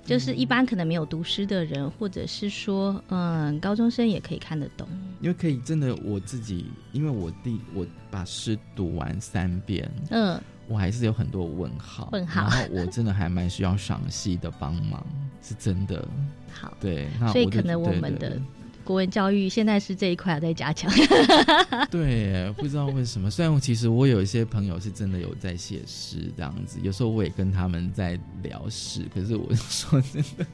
[0.04, 4.88] 就是一般可能没有读诗的人，或者是说，嗯，高中生也可以看得懂。
[5.22, 15.06] 因为可以真的我自己，因为我第我把诗读完三遍，嗯，我还是有很多问号，问号，然后我真的还蛮需要赏析的帮忙，
[15.42, 16.08] 是真的。
[16.52, 18.40] 好，对，所以可能我们的。
[18.86, 20.90] 国文教育现在是这一块在加强，
[21.90, 23.32] 对，不知道为什么。
[23.32, 30.46] 虽然其实我有一些朋友是真的有在写诗这样子，有时候我也跟他们在聊诗，可是我说真的，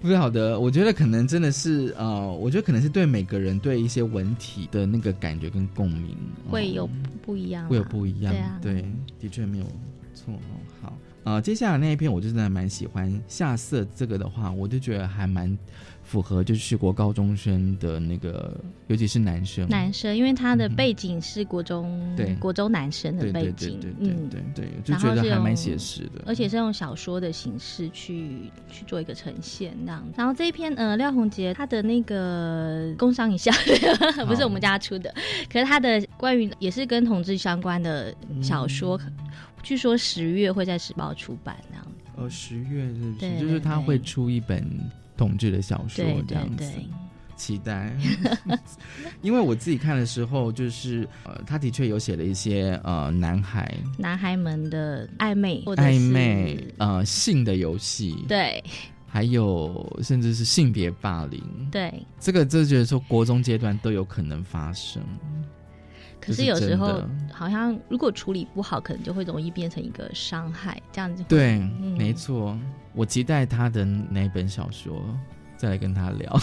[0.00, 6.16] 不晓得，我觉得可能真的是呃，我觉得可能是对每个人对一些文体的那个感觉跟共鸣
[6.50, 6.88] 会有
[7.22, 8.32] 不一样，会有不一样。
[8.32, 8.84] 对啊，对，
[9.20, 9.64] 的确没有
[10.14, 10.56] 错哦。
[10.80, 15.56] 好，呃，接下来那一篇我就真的蛮喜欢下色这个的话，我就觉得还蛮。
[16.08, 19.68] 符合就是国高中生的那个，尤其是男生。
[19.68, 26.22] 男生，因为他的背景是国中，对国中男生的背景，嗯，对对，就觉得还蛮写实的。
[26.24, 30.08] 而且是用小说的形式去去做一个呈现，那样。
[30.16, 33.52] 然后这一篇，呃，廖鸿杰他的那个工商一下，
[34.26, 35.14] 不是我们家出的，
[35.52, 38.98] 可是他的关于也是跟同志相关的小说，
[39.62, 41.86] 据说十月会在时报出版，那样。
[42.16, 43.38] 呃，十月是不是？
[43.38, 44.66] 就是他会出一本。
[45.18, 46.64] 统治的小说这样子，
[47.36, 47.92] 期待。
[49.20, 53.74] 因为我自己看的时候，就是呃，他的确有写了一些呃，男孩。
[53.98, 58.62] 男孩们的暧昧，暧昧呃，性的游戏，对，
[59.06, 65.02] 还有甚至是性别霸凌，对，这个就觉得说国中阶段都有可能发生。
[66.20, 67.02] 可是有时候
[67.32, 71.24] 好像如果处理不好，可能就会容易变成一个伤害，这样子。
[71.28, 71.58] 对，
[71.96, 72.58] 没错。
[72.98, 75.00] 我期待他的那本小说，
[75.56, 76.40] 再来跟他聊。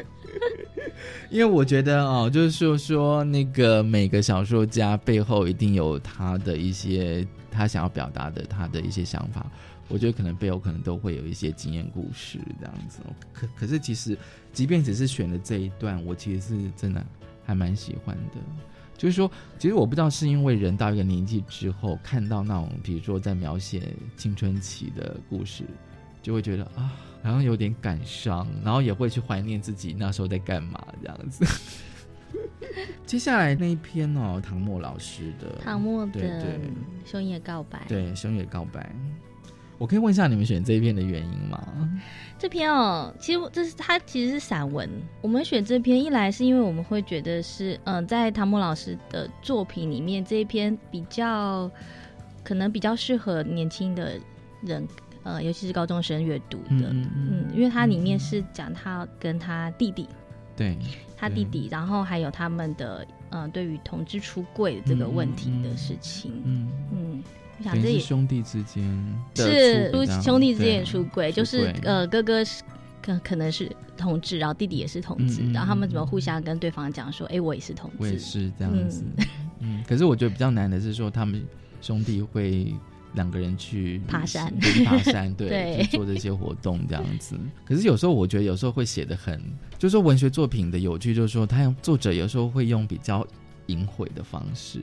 [1.30, 9.50] 因为我觉得哦，就是说说那个每个小说家背后一定有他的一些他想要表达的他的一些想法。
[9.88, 13.00] 我觉得可能背后可能都会有一些经验故事这样子。
[13.32, 14.16] 可可是其实，
[14.52, 17.02] 即便只是选了这一段，我其实是真的。
[17.42, 18.36] 还蛮喜欢的，
[19.00, 23.82] 就是说，其实我不知道是因为人到一个年纪之后，看到那种比如说在描写
[24.14, 25.64] 青春期的故事，
[26.20, 26.92] 就会觉得啊，
[27.22, 31.46] 好像有点感伤，然后也会去怀念自己那时候在干嘛这样子。
[33.06, 36.20] 接下来那一篇哦，唐默老师的唐默的
[37.06, 38.94] 《熊野告白》，对《熊野告白》。
[39.80, 41.58] 我可以问一下你们选这一篇的原因吗？
[42.38, 44.86] 这篇哦，其实这是它其实是散文。
[45.22, 51.70] 我们选这篇一来是因为我们会觉得是，嗯，在唐木老师的作品里面，这一篇比较
[52.44, 54.20] 可能比较适合年轻的
[54.60, 54.86] 人，
[55.22, 56.90] 呃，尤其是高中生阅读的。
[56.90, 60.06] 嗯，因为它里面是讲他跟他弟弟，
[60.54, 60.76] 对，
[61.16, 66.42] 他弟弟，然后还有他们的，嗯，对于同志出柜这个问题的事情。
[66.44, 67.24] 嗯嗯。
[67.62, 68.82] 想是兄弟之间
[69.34, 69.92] 是
[70.22, 72.62] 兄弟之间出轨，就是呃哥哥是
[73.02, 79.04] 可可能是同志，然后弟弟也是同志，然后他们怎么互相跟对方讲说，哎，我也是同志，我也是这样子。
[79.60, 81.42] 嗯，可是我觉得比较难的是说，他们
[81.82, 82.74] 兄弟会
[83.12, 84.52] 两个人去 爬山，
[84.86, 87.38] 爬山， 对，去做这些活动这样子。
[87.64, 89.38] 可是有时候我觉得有时候会写的很，
[89.78, 93.26] 就是说文学作品的有趣，就是说他用作者有时候会用比较。
[93.70, 94.80] 隐晦的方式，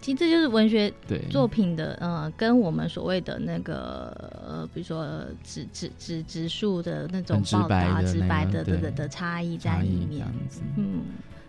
[0.00, 0.92] 其实这就是文学
[1.30, 4.08] 作品的呃，跟我们所谓的那个
[4.46, 5.06] 呃，比如说
[5.42, 10.26] 指指指指数的那种报道直白的的的差异在里面，
[10.76, 11.02] 嗯。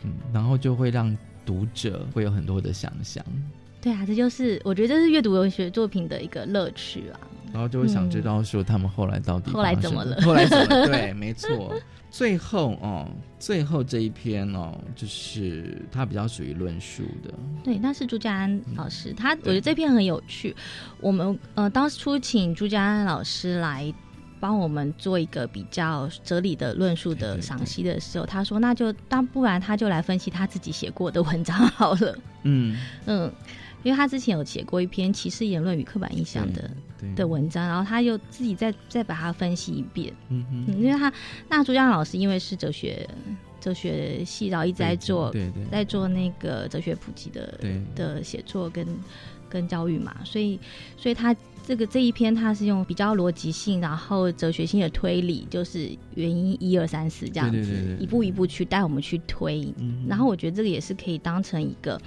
[0.04, 3.26] 嗯，然后就会让读者会有很多的想象。
[3.82, 7.20] 对啊，这就是我觉得这是阅读文学作品的一个乐趣啊。
[7.56, 10.22] 然后就会想知道说他们后来到底后来怎么了？
[10.24, 10.68] 后来怎么？
[10.88, 11.74] 对，没错。
[12.12, 13.08] 最后哦，
[13.40, 17.34] 最后这一篇哦，就是他比较属于论述的。
[17.64, 20.54] 对，那是朱家安老师，他我觉得这篇很有趣。
[21.00, 23.94] 我们呃当初请朱家安老师来
[24.40, 32.18] 帮我们做一个比较哲理的论述的赏析的时候，他说那就当不然他就来分析他自己写过的文章好了。
[32.44, 33.32] 嗯嗯。
[33.86, 36.72] 因为他之前有写过一篇歧视言论与刻板印象的
[37.16, 40.12] 的文章，然后他又自己再再把它分析一遍。
[40.30, 41.14] 嗯嗯，因为他
[41.48, 43.08] 那朱江老师因为是哲学
[43.62, 47.60] 哲学系，然后一直在做对对在做那个哲学普及的
[47.94, 48.88] 的写作跟
[49.48, 50.60] 跟教育嘛，所以
[50.98, 59.72] 所以他这个这一篇他是用比较逻辑性，然后哲学性的推理，就是原因一二三四这样子，一步一步去带我们去推。
[60.08, 62.02] 然后我觉得这个也是可以当成一个。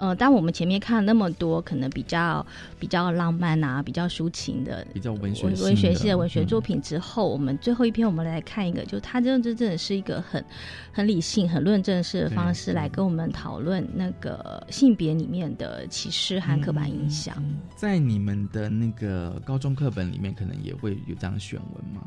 [0.00, 2.44] 呃，当我们前面看了那么多可能比较
[2.78, 10.42] 比较浪漫啊、比较抒情的、比较文学文学系的文学作品之后，我们最后一篇我们来看一个，就它真真正的是一个很
[10.90, 17.36] 很理性、很论证式的方式来跟我们讨论那个性别里面的歧视和刻板印象。
[17.76, 22.00] 在你们的那个高中课本里面，可能也会有这样选文吗？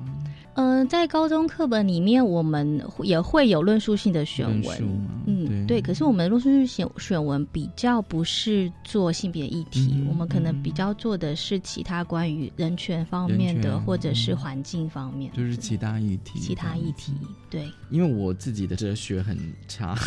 [0.56, 5.00] 呃，在高中课本里面，我们也会有论述性的选文。
[5.28, 5.80] 嗯，对。
[5.80, 7.70] 可是我们论述性选选文比。
[7.76, 16.40] 较不是做性别议题，我们可能比较做的是其他关于人权方面的，或者是环境方面，就是其他议题。
[16.40, 17.14] 其他议题，
[17.50, 17.70] 对。
[17.90, 19.98] 因为我自己的哲学很差，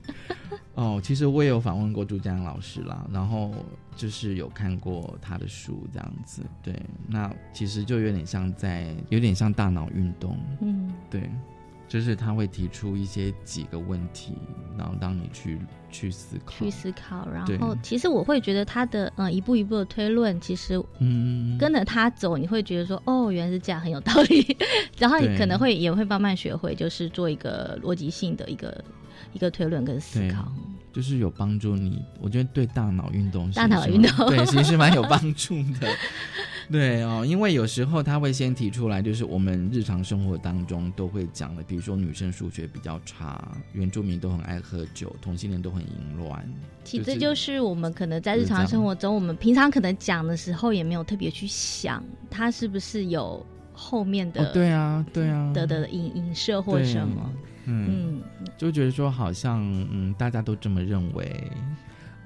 [0.74, 3.54] 哦，其实我也有访问过朱家阳老师啦，然后
[3.96, 6.42] 就是有看过他的书这样子。
[6.62, 6.74] 对，
[7.08, 10.38] 那其实就有点像在，有点像大脑运动。
[10.60, 11.30] 嗯，对。
[11.88, 14.34] 就是他会提出一些几个问题，
[14.76, 15.58] 然后让你去
[15.90, 17.28] 去思考，去思考。
[17.32, 24.56] 然后其实我会觉得他的嗯一步一步的推论，其实嗯跟着他走，你会觉得说哦原来是这样，很有道理。
[24.98, 28.84] 然后你可能会也会慢慢学会，就是做一个逻辑性的一个
[29.32, 30.50] 一个推论跟思考，
[30.92, 32.02] 就是有帮助你。
[32.20, 35.88] 我觉得对大脑运动，大脑运动对其实蛮有帮 助的。
[36.70, 45.88] 对哦，因为有时候他会先提出来，就是我们日常生活当中都会讲的，比如说女生数学比较差，原住民都很爱喝酒，同性恋都很淫
[46.18, 46.44] 乱。
[46.82, 57.32] 其实这就是我们可能在日常生活中，我们平常可能讲的时候也没有特别去想，他是不是有后面的对啊对啊的的影影射或什么，
[57.66, 58.20] 嗯，
[58.58, 59.60] 就觉得说好像
[59.92, 61.50] 嗯大家都这么认为。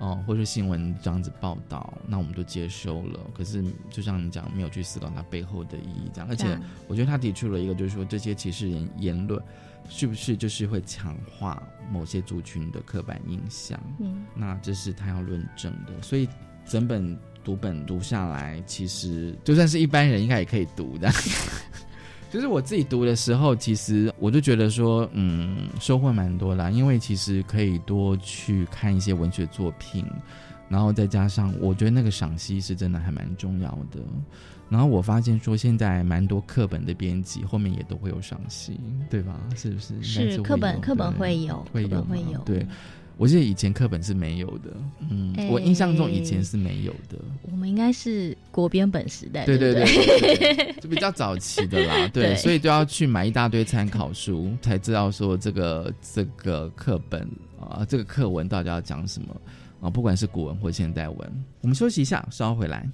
[0.01, 3.21] 哦，或是新闻这样子报道，那我们都接收了。
[3.35, 6.29] 可是就像你讲，没有去思考它背后的意义，这样。
[6.29, 9.41] 而且我觉得他提出了一个，就是说这些歧视言言论，
[9.91, 13.79] 是不是就是会强化某些族群的刻板印象？
[14.01, 16.01] 嗯，那这是他要论证的。
[16.01, 16.27] 所以
[16.65, 21.13] 整本读本读下来，其实就算是一般人应该也可以读的。
[22.31, 26.71] 就是我自己读的时候，其实我就觉得说，嗯，收获蛮多啦。
[26.71, 30.07] 因为其实可以多去看一些文学作品，
[30.69, 34.01] 然后再加上，我觉得那个赏析是真的还蛮重要的。
[34.69, 38.79] 然后我发现说，现在蛮多课本的编辑后面也都会有赏析，
[39.11, 39.37] 对吧？
[39.57, 40.01] 是不是？
[40.01, 42.65] 是课本，课本会有，会有，会有，对。
[43.21, 44.71] 我记得以前课本是没有的，
[45.11, 47.19] 嗯，我印象中以前是没有的。
[47.43, 57.29] 我们应该是国编本时代，对对对， 就比较早期的啦， 对，所以都要去买一大堆参考书，才知道说这个这个课本
[57.61, 59.37] 啊，这个课文到底要讲什么
[59.83, 61.45] 啊，不管是古文或现代文。
[61.61, 62.89] 我们休息一下，稍后回来。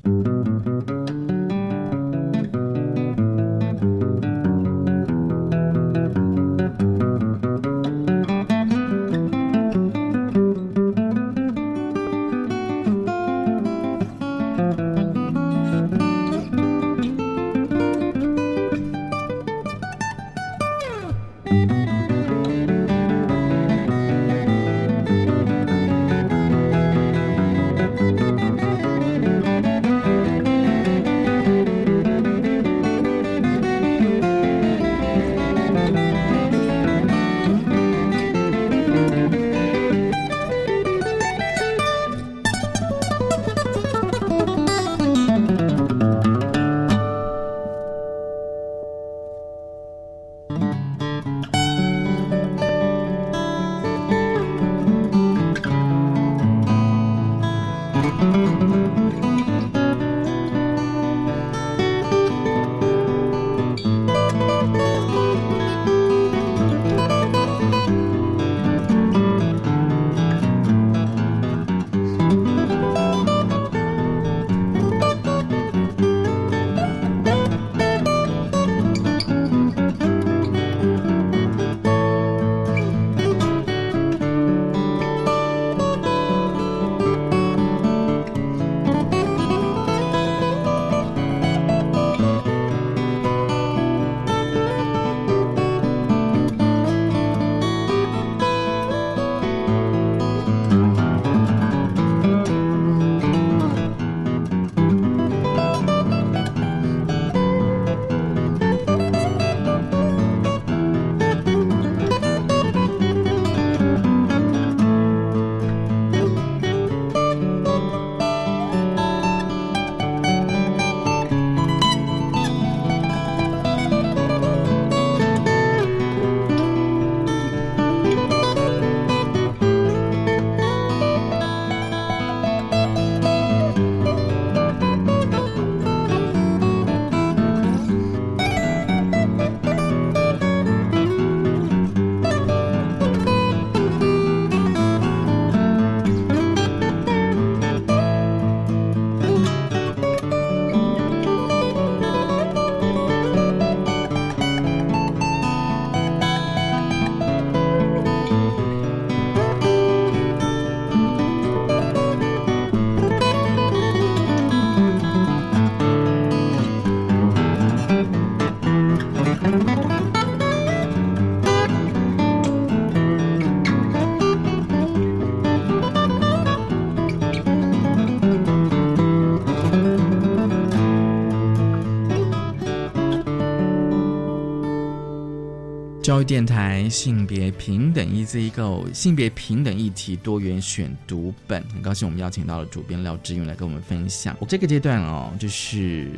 [186.26, 194.36] 电台性别平等 Easy Go 性别平等议题多元选读本，很高兴我们邀请到了主编廖志云来跟我们分享。
[194.40, 196.10] 我这个阶段哦，就是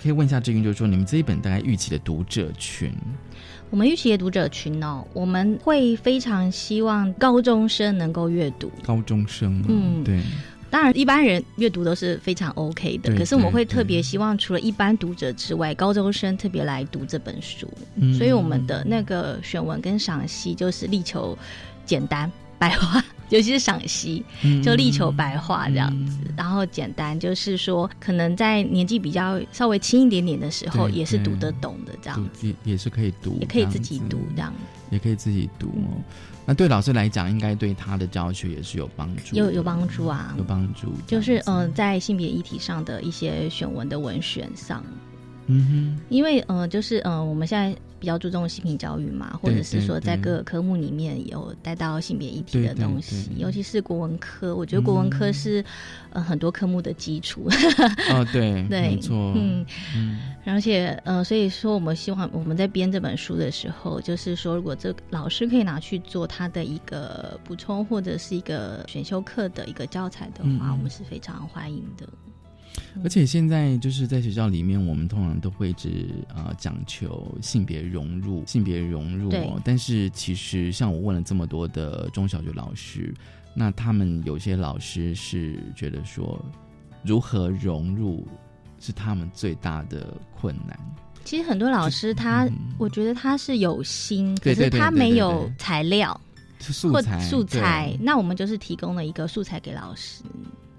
[0.00, 2.92] 可以问一下志云，就是说你们这一本大概预期的读者群？
[3.70, 8.70] 我们预期的读者群哦，我们会非常希望高中生能够阅读。
[8.84, 10.20] 高中生，嗯，对。
[10.70, 13.14] 当然，一般人阅读都是非常 OK 的。
[13.16, 17.68] 可是我们会特别希望，除了一般读者之外，高中生特别来读这本书。
[18.16, 21.36] 所以我们的那个选文跟赏析就是力求
[21.84, 24.24] 简单白话， 尤其是赏析，
[24.62, 26.18] 就力求白话这样子。
[26.36, 34.52] 然后简单就是说，可能在年纪比较稍微轻一点点的时候，也是读得懂的这样子，也也是可以读，也可以自己读这样，
[34.90, 35.96] 也可以自己读哦。
[36.48, 40.94] 那对老师来讲，应该对他的教学也是有帮助，有有帮助啊，有帮助。
[41.06, 44.82] 就是嗯，在性别议题上的一些选文的文选上，
[45.48, 47.76] 嗯哼，因为呃，就是呃，我们现在。
[48.00, 55.64] 比较注重性平教育嘛，或者是说在各个科目里面有带到性别议题的东西，尤其是国文科，我觉得国文科是
[56.10, 57.48] 呃很多科目的基础。
[58.14, 72.06] 哦，对，对，没错，嗯嗯，而且呃，所以说我们希望我们在编这本书的时候，就是说如果这老师可以拿去做他的一个补充或者是一个选修课的一个教材的话，我们是非常欢迎的。
[73.02, 79.32] 而且现在就是在学校里面，我们通常都会只呃讲求性别融入，性别融入。
[79.64, 83.14] 但是其实像我问了这么多的中小学老师，
[83.54, 86.44] 那他们有些老师是觉得说，
[87.02, 88.26] 如何融入
[88.80, 90.78] 是他们最大的困难。
[91.24, 92.48] 其实很多老师他，
[92.78, 96.18] 我觉得他是有心，可是他没有材料，
[96.58, 97.94] 素材素材。
[98.00, 100.22] 那我们就是提供了一个素材给老师。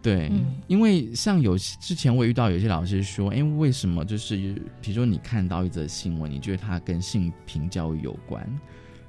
[0.02, 0.32] 对，
[0.68, 4.36] 因为像有之前我遇到有些老师说，哎，为什么就是
[4.82, 8.48] 比如说你看到一则新闻，你觉得它跟性平教育有关，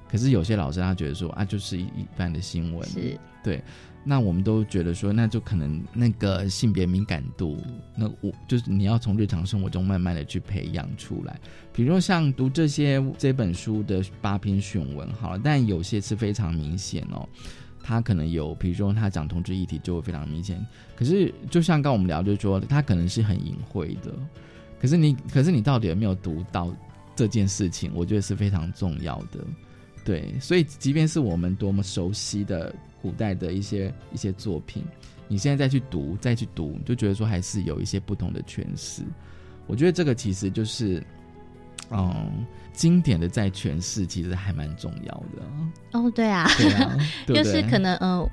[0.08, 3.18] 可是有些老师他觉得说啊，就是一一般的新闻，是。
[3.42, 3.62] 对，
[4.04, 7.56] 那我们都觉得说，那就可能那个性别敏感度，
[7.96, 11.38] 那我就是你要从日常生活中慢慢的去培养出来，
[11.72, 17.26] 比如说像读这些这本书的八篇选文，好了，但有些是非常明显哦。
[17.90, 20.64] 他可能有，比如说他讲同志议题就会非常明显。
[20.94, 24.12] 可是就像刚我们聊，就是说他可能是很隐晦的。
[24.80, 26.72] 可是你，可是你到底有没有读到
[27.16, 27.90] 这件事情？
[27.92, 29.44] 我觉得是非常重要的。
[30.04, 32.72] 对，所以即便是我们多么熟悉的
[33.02, 34.84] 古代的一些一些作品，
[35.26, 39.02] 你现在再去读，再去读，就觉得说还是有一些不同的诠释。
[39.66, 41.02] 我觉得这个其实就是，
[41.90, 42.46] 嗯。
[42.72, 45.42] 经典的在诠释，其实还蛮重要的。
[45.92, 46.96] 哦，对啊，对啊，
[47.26, 48.26] 就是可能，呃，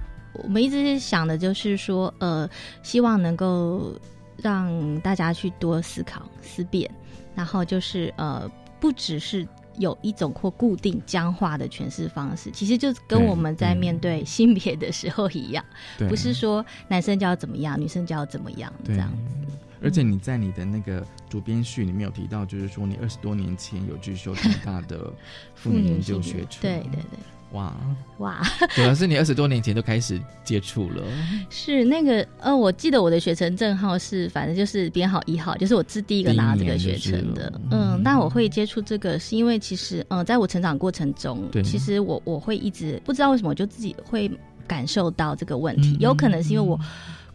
[0.43, 2.49] 我们一直想的就是说，呃，
[2.83, 3.93] 希望能够
[4.37, 6.89] 让大家去多思考、思辨，
[7.35, 15.63] 然后就是，呃，不只是有一种或固定僵化的诠释方式，其实就跟我们在面对性别的时候一样，
[16.09, 19.35] 不是说男生就要怎么样，女生就要怎么样这样子。
[19.81, 25.11] 而且你在你的那个主编序里面有提到，就是说你二十多年前有去修挺大的
[25.55, 27.19] 妇女研究学程，对对对，
[27.51, 27.75] 哇
[28.17, 28.41] 哇，
[28.75, 31.03] 主要是你二十多年前就开始接触了。
[31.49, 37.53] 是那个呃，我记得我的学程证号是，反正就是编号一号，就是我是第一个拿这个学程的。
[37.71, 44.29] 嗯，但我会接触这个，是因为其实嗯，在我成长过程中，其实我我会一直不知道为什么，我就自己会
[44.67, 46.79] 感受到这个问题，有可能是因为我。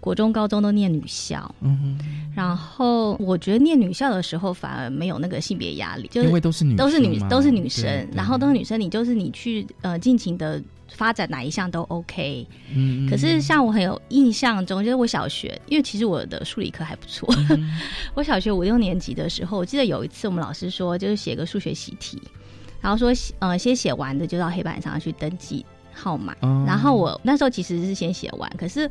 [0.02, 1.96] 国中、高中都念女校，嗯，
[2.34, 12.44] 然后我觉得念女校的时候反而没有那个性别压力，就是因为都是女都是女都是女生，然后都是女生，你就是你去呃尽情的发展哪一项都 OK，
[12.74, 17.32] 嗯，可是像我很有印象中，就是我小学，因为其实我的数理课还不错，
[18.14, 22.20] 我小学五六年级的时候，我记得有一次我们老师说，就是写个数学习题，
[22.80, 26.34] 然后说呃先写完的就到黑板上去登记号码，
[26.66, 28.90] 然后我那时候其实是先写完，可是。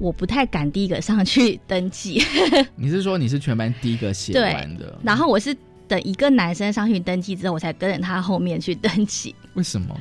[0.00, 2.22] 我不太敢第一个上去登记。
[2.74, 4.98] 你是说你是全班第一个写完的？
[5.02, 5.54] 然后我是
[5.86, 9.34] 等一个男生上去登记之后，我才跟着他后面去登记。
[9.54, 9.94] 为什么？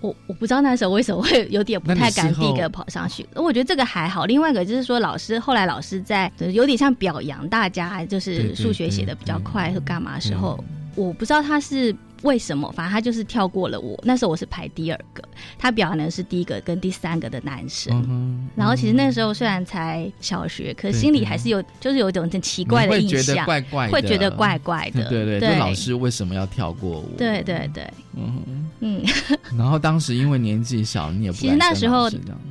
[0.00, 3.26] 我我不知道那时候为什么会有点不太敢第一个跑上去。
[3.34, 4.24] 我觉得这个还好。
[4.24, 11.94] 另外一个就是说，老师后来老师在有点像表扬大家，就是数学写的比较快或干嘛时候，我不知道他是。
[12.22, 12.70] 为什么？
[12.70, 14.00] 反正他就是跳过了我。
[14.04, 15.24] 那时候我是排第二个，
[15.58, 18.48] 他表扬的是第一个跟第三个的男生。
[18.54, 25.08] 然后其实那时候虽然才小学，可心里还是有，就是有一种很奇怪的印象，会觉得怪怪的，会觉得怪怪的。
[25.08, 27.08] 对对，老师为什么要跳过我？
[27.18, 29.04] 对对对，嗯嗯。
[29.58, 32.08] 然后当时因为年纪小，你也不其实那时候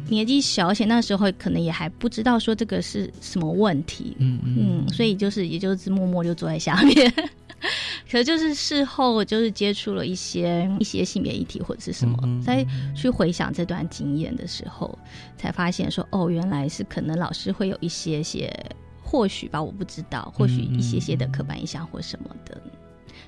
[0.10, 4.18] 年纪小，而且那时候可能也还不知道说这个是什么问题。
[4.20, 7.14] 嗯嗯，所以就是也就是默默就坐在下面。
[8.12, 15.00] 可就是事后就是接触了一些一些性别议题或者是什么，在去回想这段经验的时候，
[15.38, 18.54] 才发现说哦，原来是可能老师会有一些些，
[19.02, 22.62] 或许吧，我不知道，或许一些些的刻板印象或什么的，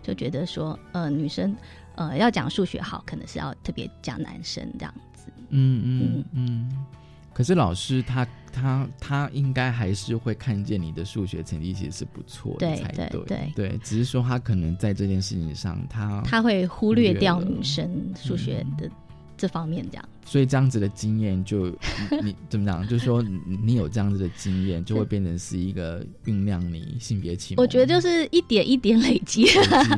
[0.01, 1.55] 就觉得说呃，女生
[1.95, 5.27] 呃要讲数学好，可能是要特别讲男生这样子。
[5.49, 6.85] 嗯嗯嗯。
[7.33, 18.89] 可是老师他他他应该还是会看见你的数学成绩其实是不错的才对对对，只是说他可能在这件事情上他他会忽略掉女生数学的
[19.35, 21.67] 这方面这样，所以这样子的经验就
[22.23, 22.87] 你怎么讲？
[22.87, 23.21] 就是说
[23.63, 27.63] 你有这样子的经验，就会变成是一个酝酿你性别启蒙。
[27.63, 29.45] 我觉得就是一点一点累积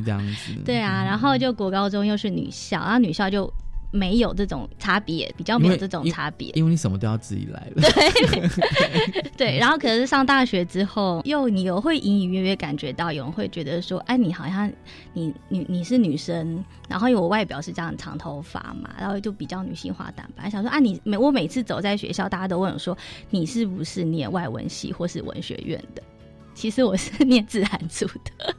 [0.03, 0.55] 这样子。
[0.65, 3.53] 对啊，然后就国高中又是女校，然后女校就。
[3.91, 7.81] 没有这种差别，比较没有这种差别，因为你什么都要自己来了。
[7.81, 9.57] 对， 对。
[9.57, 14.71] 然后可是上大学之后，又你又会隐隐约约感觉到有人会觉得说，哎，你好像
[15.13, 20.49] 你你你是女生，然后因为我外表是这样长头发嘛，然后就比较女性化打扮。
[20.51, 22.97] 想说啊，你每我每次走在学校，大家都问我说，
[23.29, 26.03] 你是不是念外文系或是文学院的？
[26.53, 28.55] 其实我是念自然组的。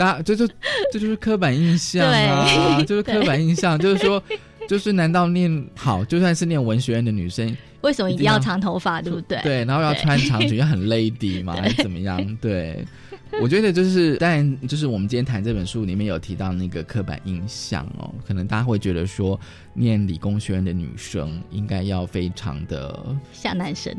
[0.00, 0.46] 大这就
[0.90, 4.22] 这就是刻板印象啊，就是刻板印象，就是说，
[4.66, 9.38] 就是难道念好，就算是念文学院的女生，为什么一定要长头发，对不对？
[9.42, 12.36] 对，然后要穿长裙， 要很 lady 嘛，还是怎么样？
[12.40, 12.82] 对，
[13.42, 19.38] 我觉得就是，当然，就是我们今天谈这本书里面有提到那个刻板印象哦，可能大家会觉得说，
[19.74, 22.98] 念理工学院的女生应该要非常的
[23.34, 23.94] 像男生。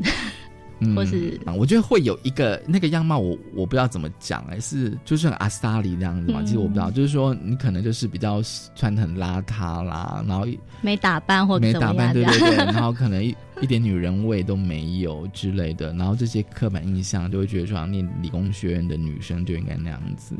[0.94, 6.42] 或是啊，我觉得会有一个那个样貌，我我不知道怎么讲，哎，是就是阿斯达里那样子嘛？
[6.42, 8.42] 其实我不知道，就是说你可能就是比较
[8.74, 10.46] 穿的很邋遢啦，然后
[10.80, 20.34] 没打扮或没打扮，对对对，然后可能一一点女人味都没有之类的，然后这些刻板印象就会觉得说，念理工学院的女生就应该那样子，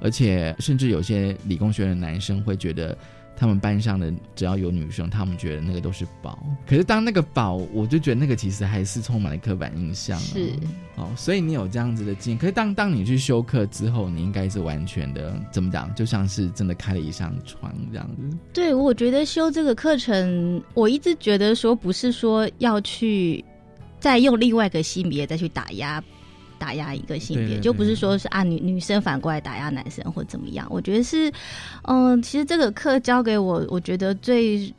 [0.00, 2.96] 而且甚至有些理工学院的男生会觉得。
[3.40, 6.38] 他们班上的只要有女生，他们觉得那个都是宝。
[6.66, 10.18] 可是当那个宝，我就觉得那个其实还是充满了刻板印象。
[10.18, 10.52] 是
[10.96, 12.38] 哦，所以你有这样子的经验。
[12.38, 15.90] 可是当当你去修课之后，你应该是完全的怎么讲？
[15.94, 18.36] 就像是真的开了一扇窗这样子。
[18.52, 23.42] 对，我觉得修这个课程，我一直觉得说不是说要去
[23.98, 26.04] 再用另外一个性别再去打压。
[26.60, 30.66] 打压一个性别，就不是说是啊女女生反过来打压男生或怎么样？
[30.70, 31.32] 我觉得是，
[31.84, 34.72] 嗯，其实这个课教给我，我觉得最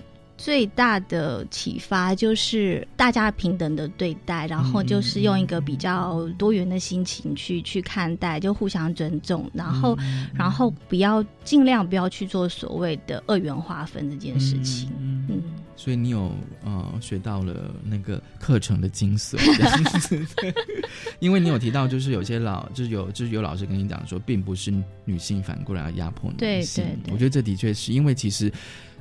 [0.43, 9.95] 最大的启发就是大家平等的对待，然后就是用一个比较多元的心情去去看待，就互相尊重，然后
[10.33, 14.89] 然后不要尽量不要去做所谓的二元划分这件事情，
[15.29, 15.43] 嗯。
[15.75, 16.31] 所以你有
[16.63, 19.35] 呃学到了那个课程的精髓，
[21.19, 24.71] 因为你有提到，就是有些老就是有就是有老师跟你讲说，并不是
[25.05, 26.83] 女性反过来要压迫女性。
[26.83, 28.51] 对对，我觉得这的确是因为其实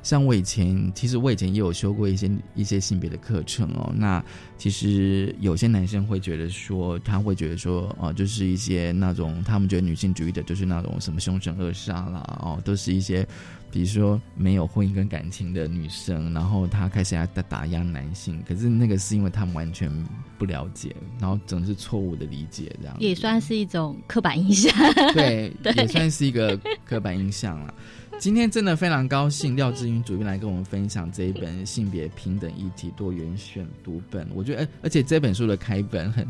[0.03, 3.91] 像我以前，其实我以前也有修过一些一些性别的课程哦。
[3.95, 4.23] 那
[4.57, 13.27] 其实有些男生会觉得说，他会觉得说，哦，就是一些那种他们觉得女性主义的，就是那种什么凶神恶煞啦，哦，都是一些。
[13.73, 19.89] 比如说没有婚姻跟感情的女生，然后她开始要打打压男性，可是那个是因为他们完全
[20.37, 24.73] 不了解，然后总是错误的理解，这样也算是一种刻板印象。
[25.13, 27.73] 对， 也算是一个刻板印象了。
[28.21, 34.27] 今天真的非常高兴，廖志云主编来跟我们分享这一本性别平等议题多元选读本。
[34.31, 36.27] 我觉得，而且这本书的开本很。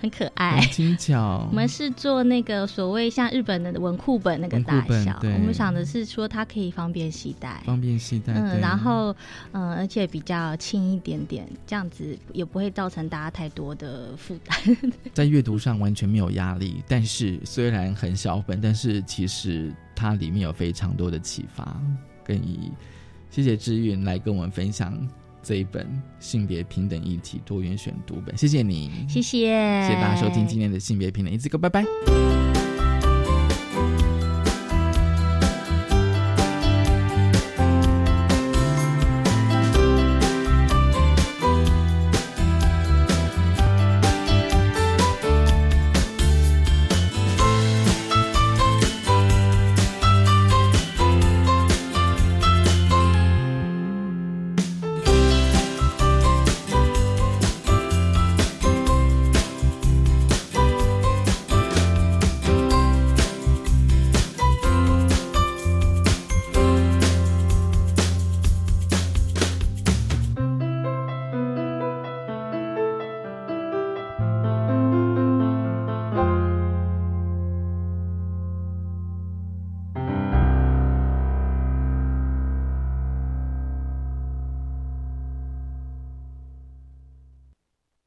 [0.00, 1.46] 很可爱，轻巧。
[1.50, 8.32] 我们是做那个所谓像日本的文库本那个大小，我们想的是说它可以方便携带，方便携带。
[8.32, 9.14] 嗯，然后
[9.52, 14.58] 嗯，而且比较轻一点点，这样子也不会造成大家太多的负担。
[15.12, 19.70] 在阅读上完全没有压力，但是虽然很小本，但是其实
[20.00, 21.78] 它里面有非常多的启发
[22.24, 22.72] 跟意义。
[23.28, 24.96] 谢谢志运来跟我们分享。
[25.42, 25.86] 这一本
[26.18, 29.46] 性别平等议题多元选读本，谢谢你，谢谢，
[29.82, 32.59] 谢谢大家收听今天的性别平等一次歌，拜拜。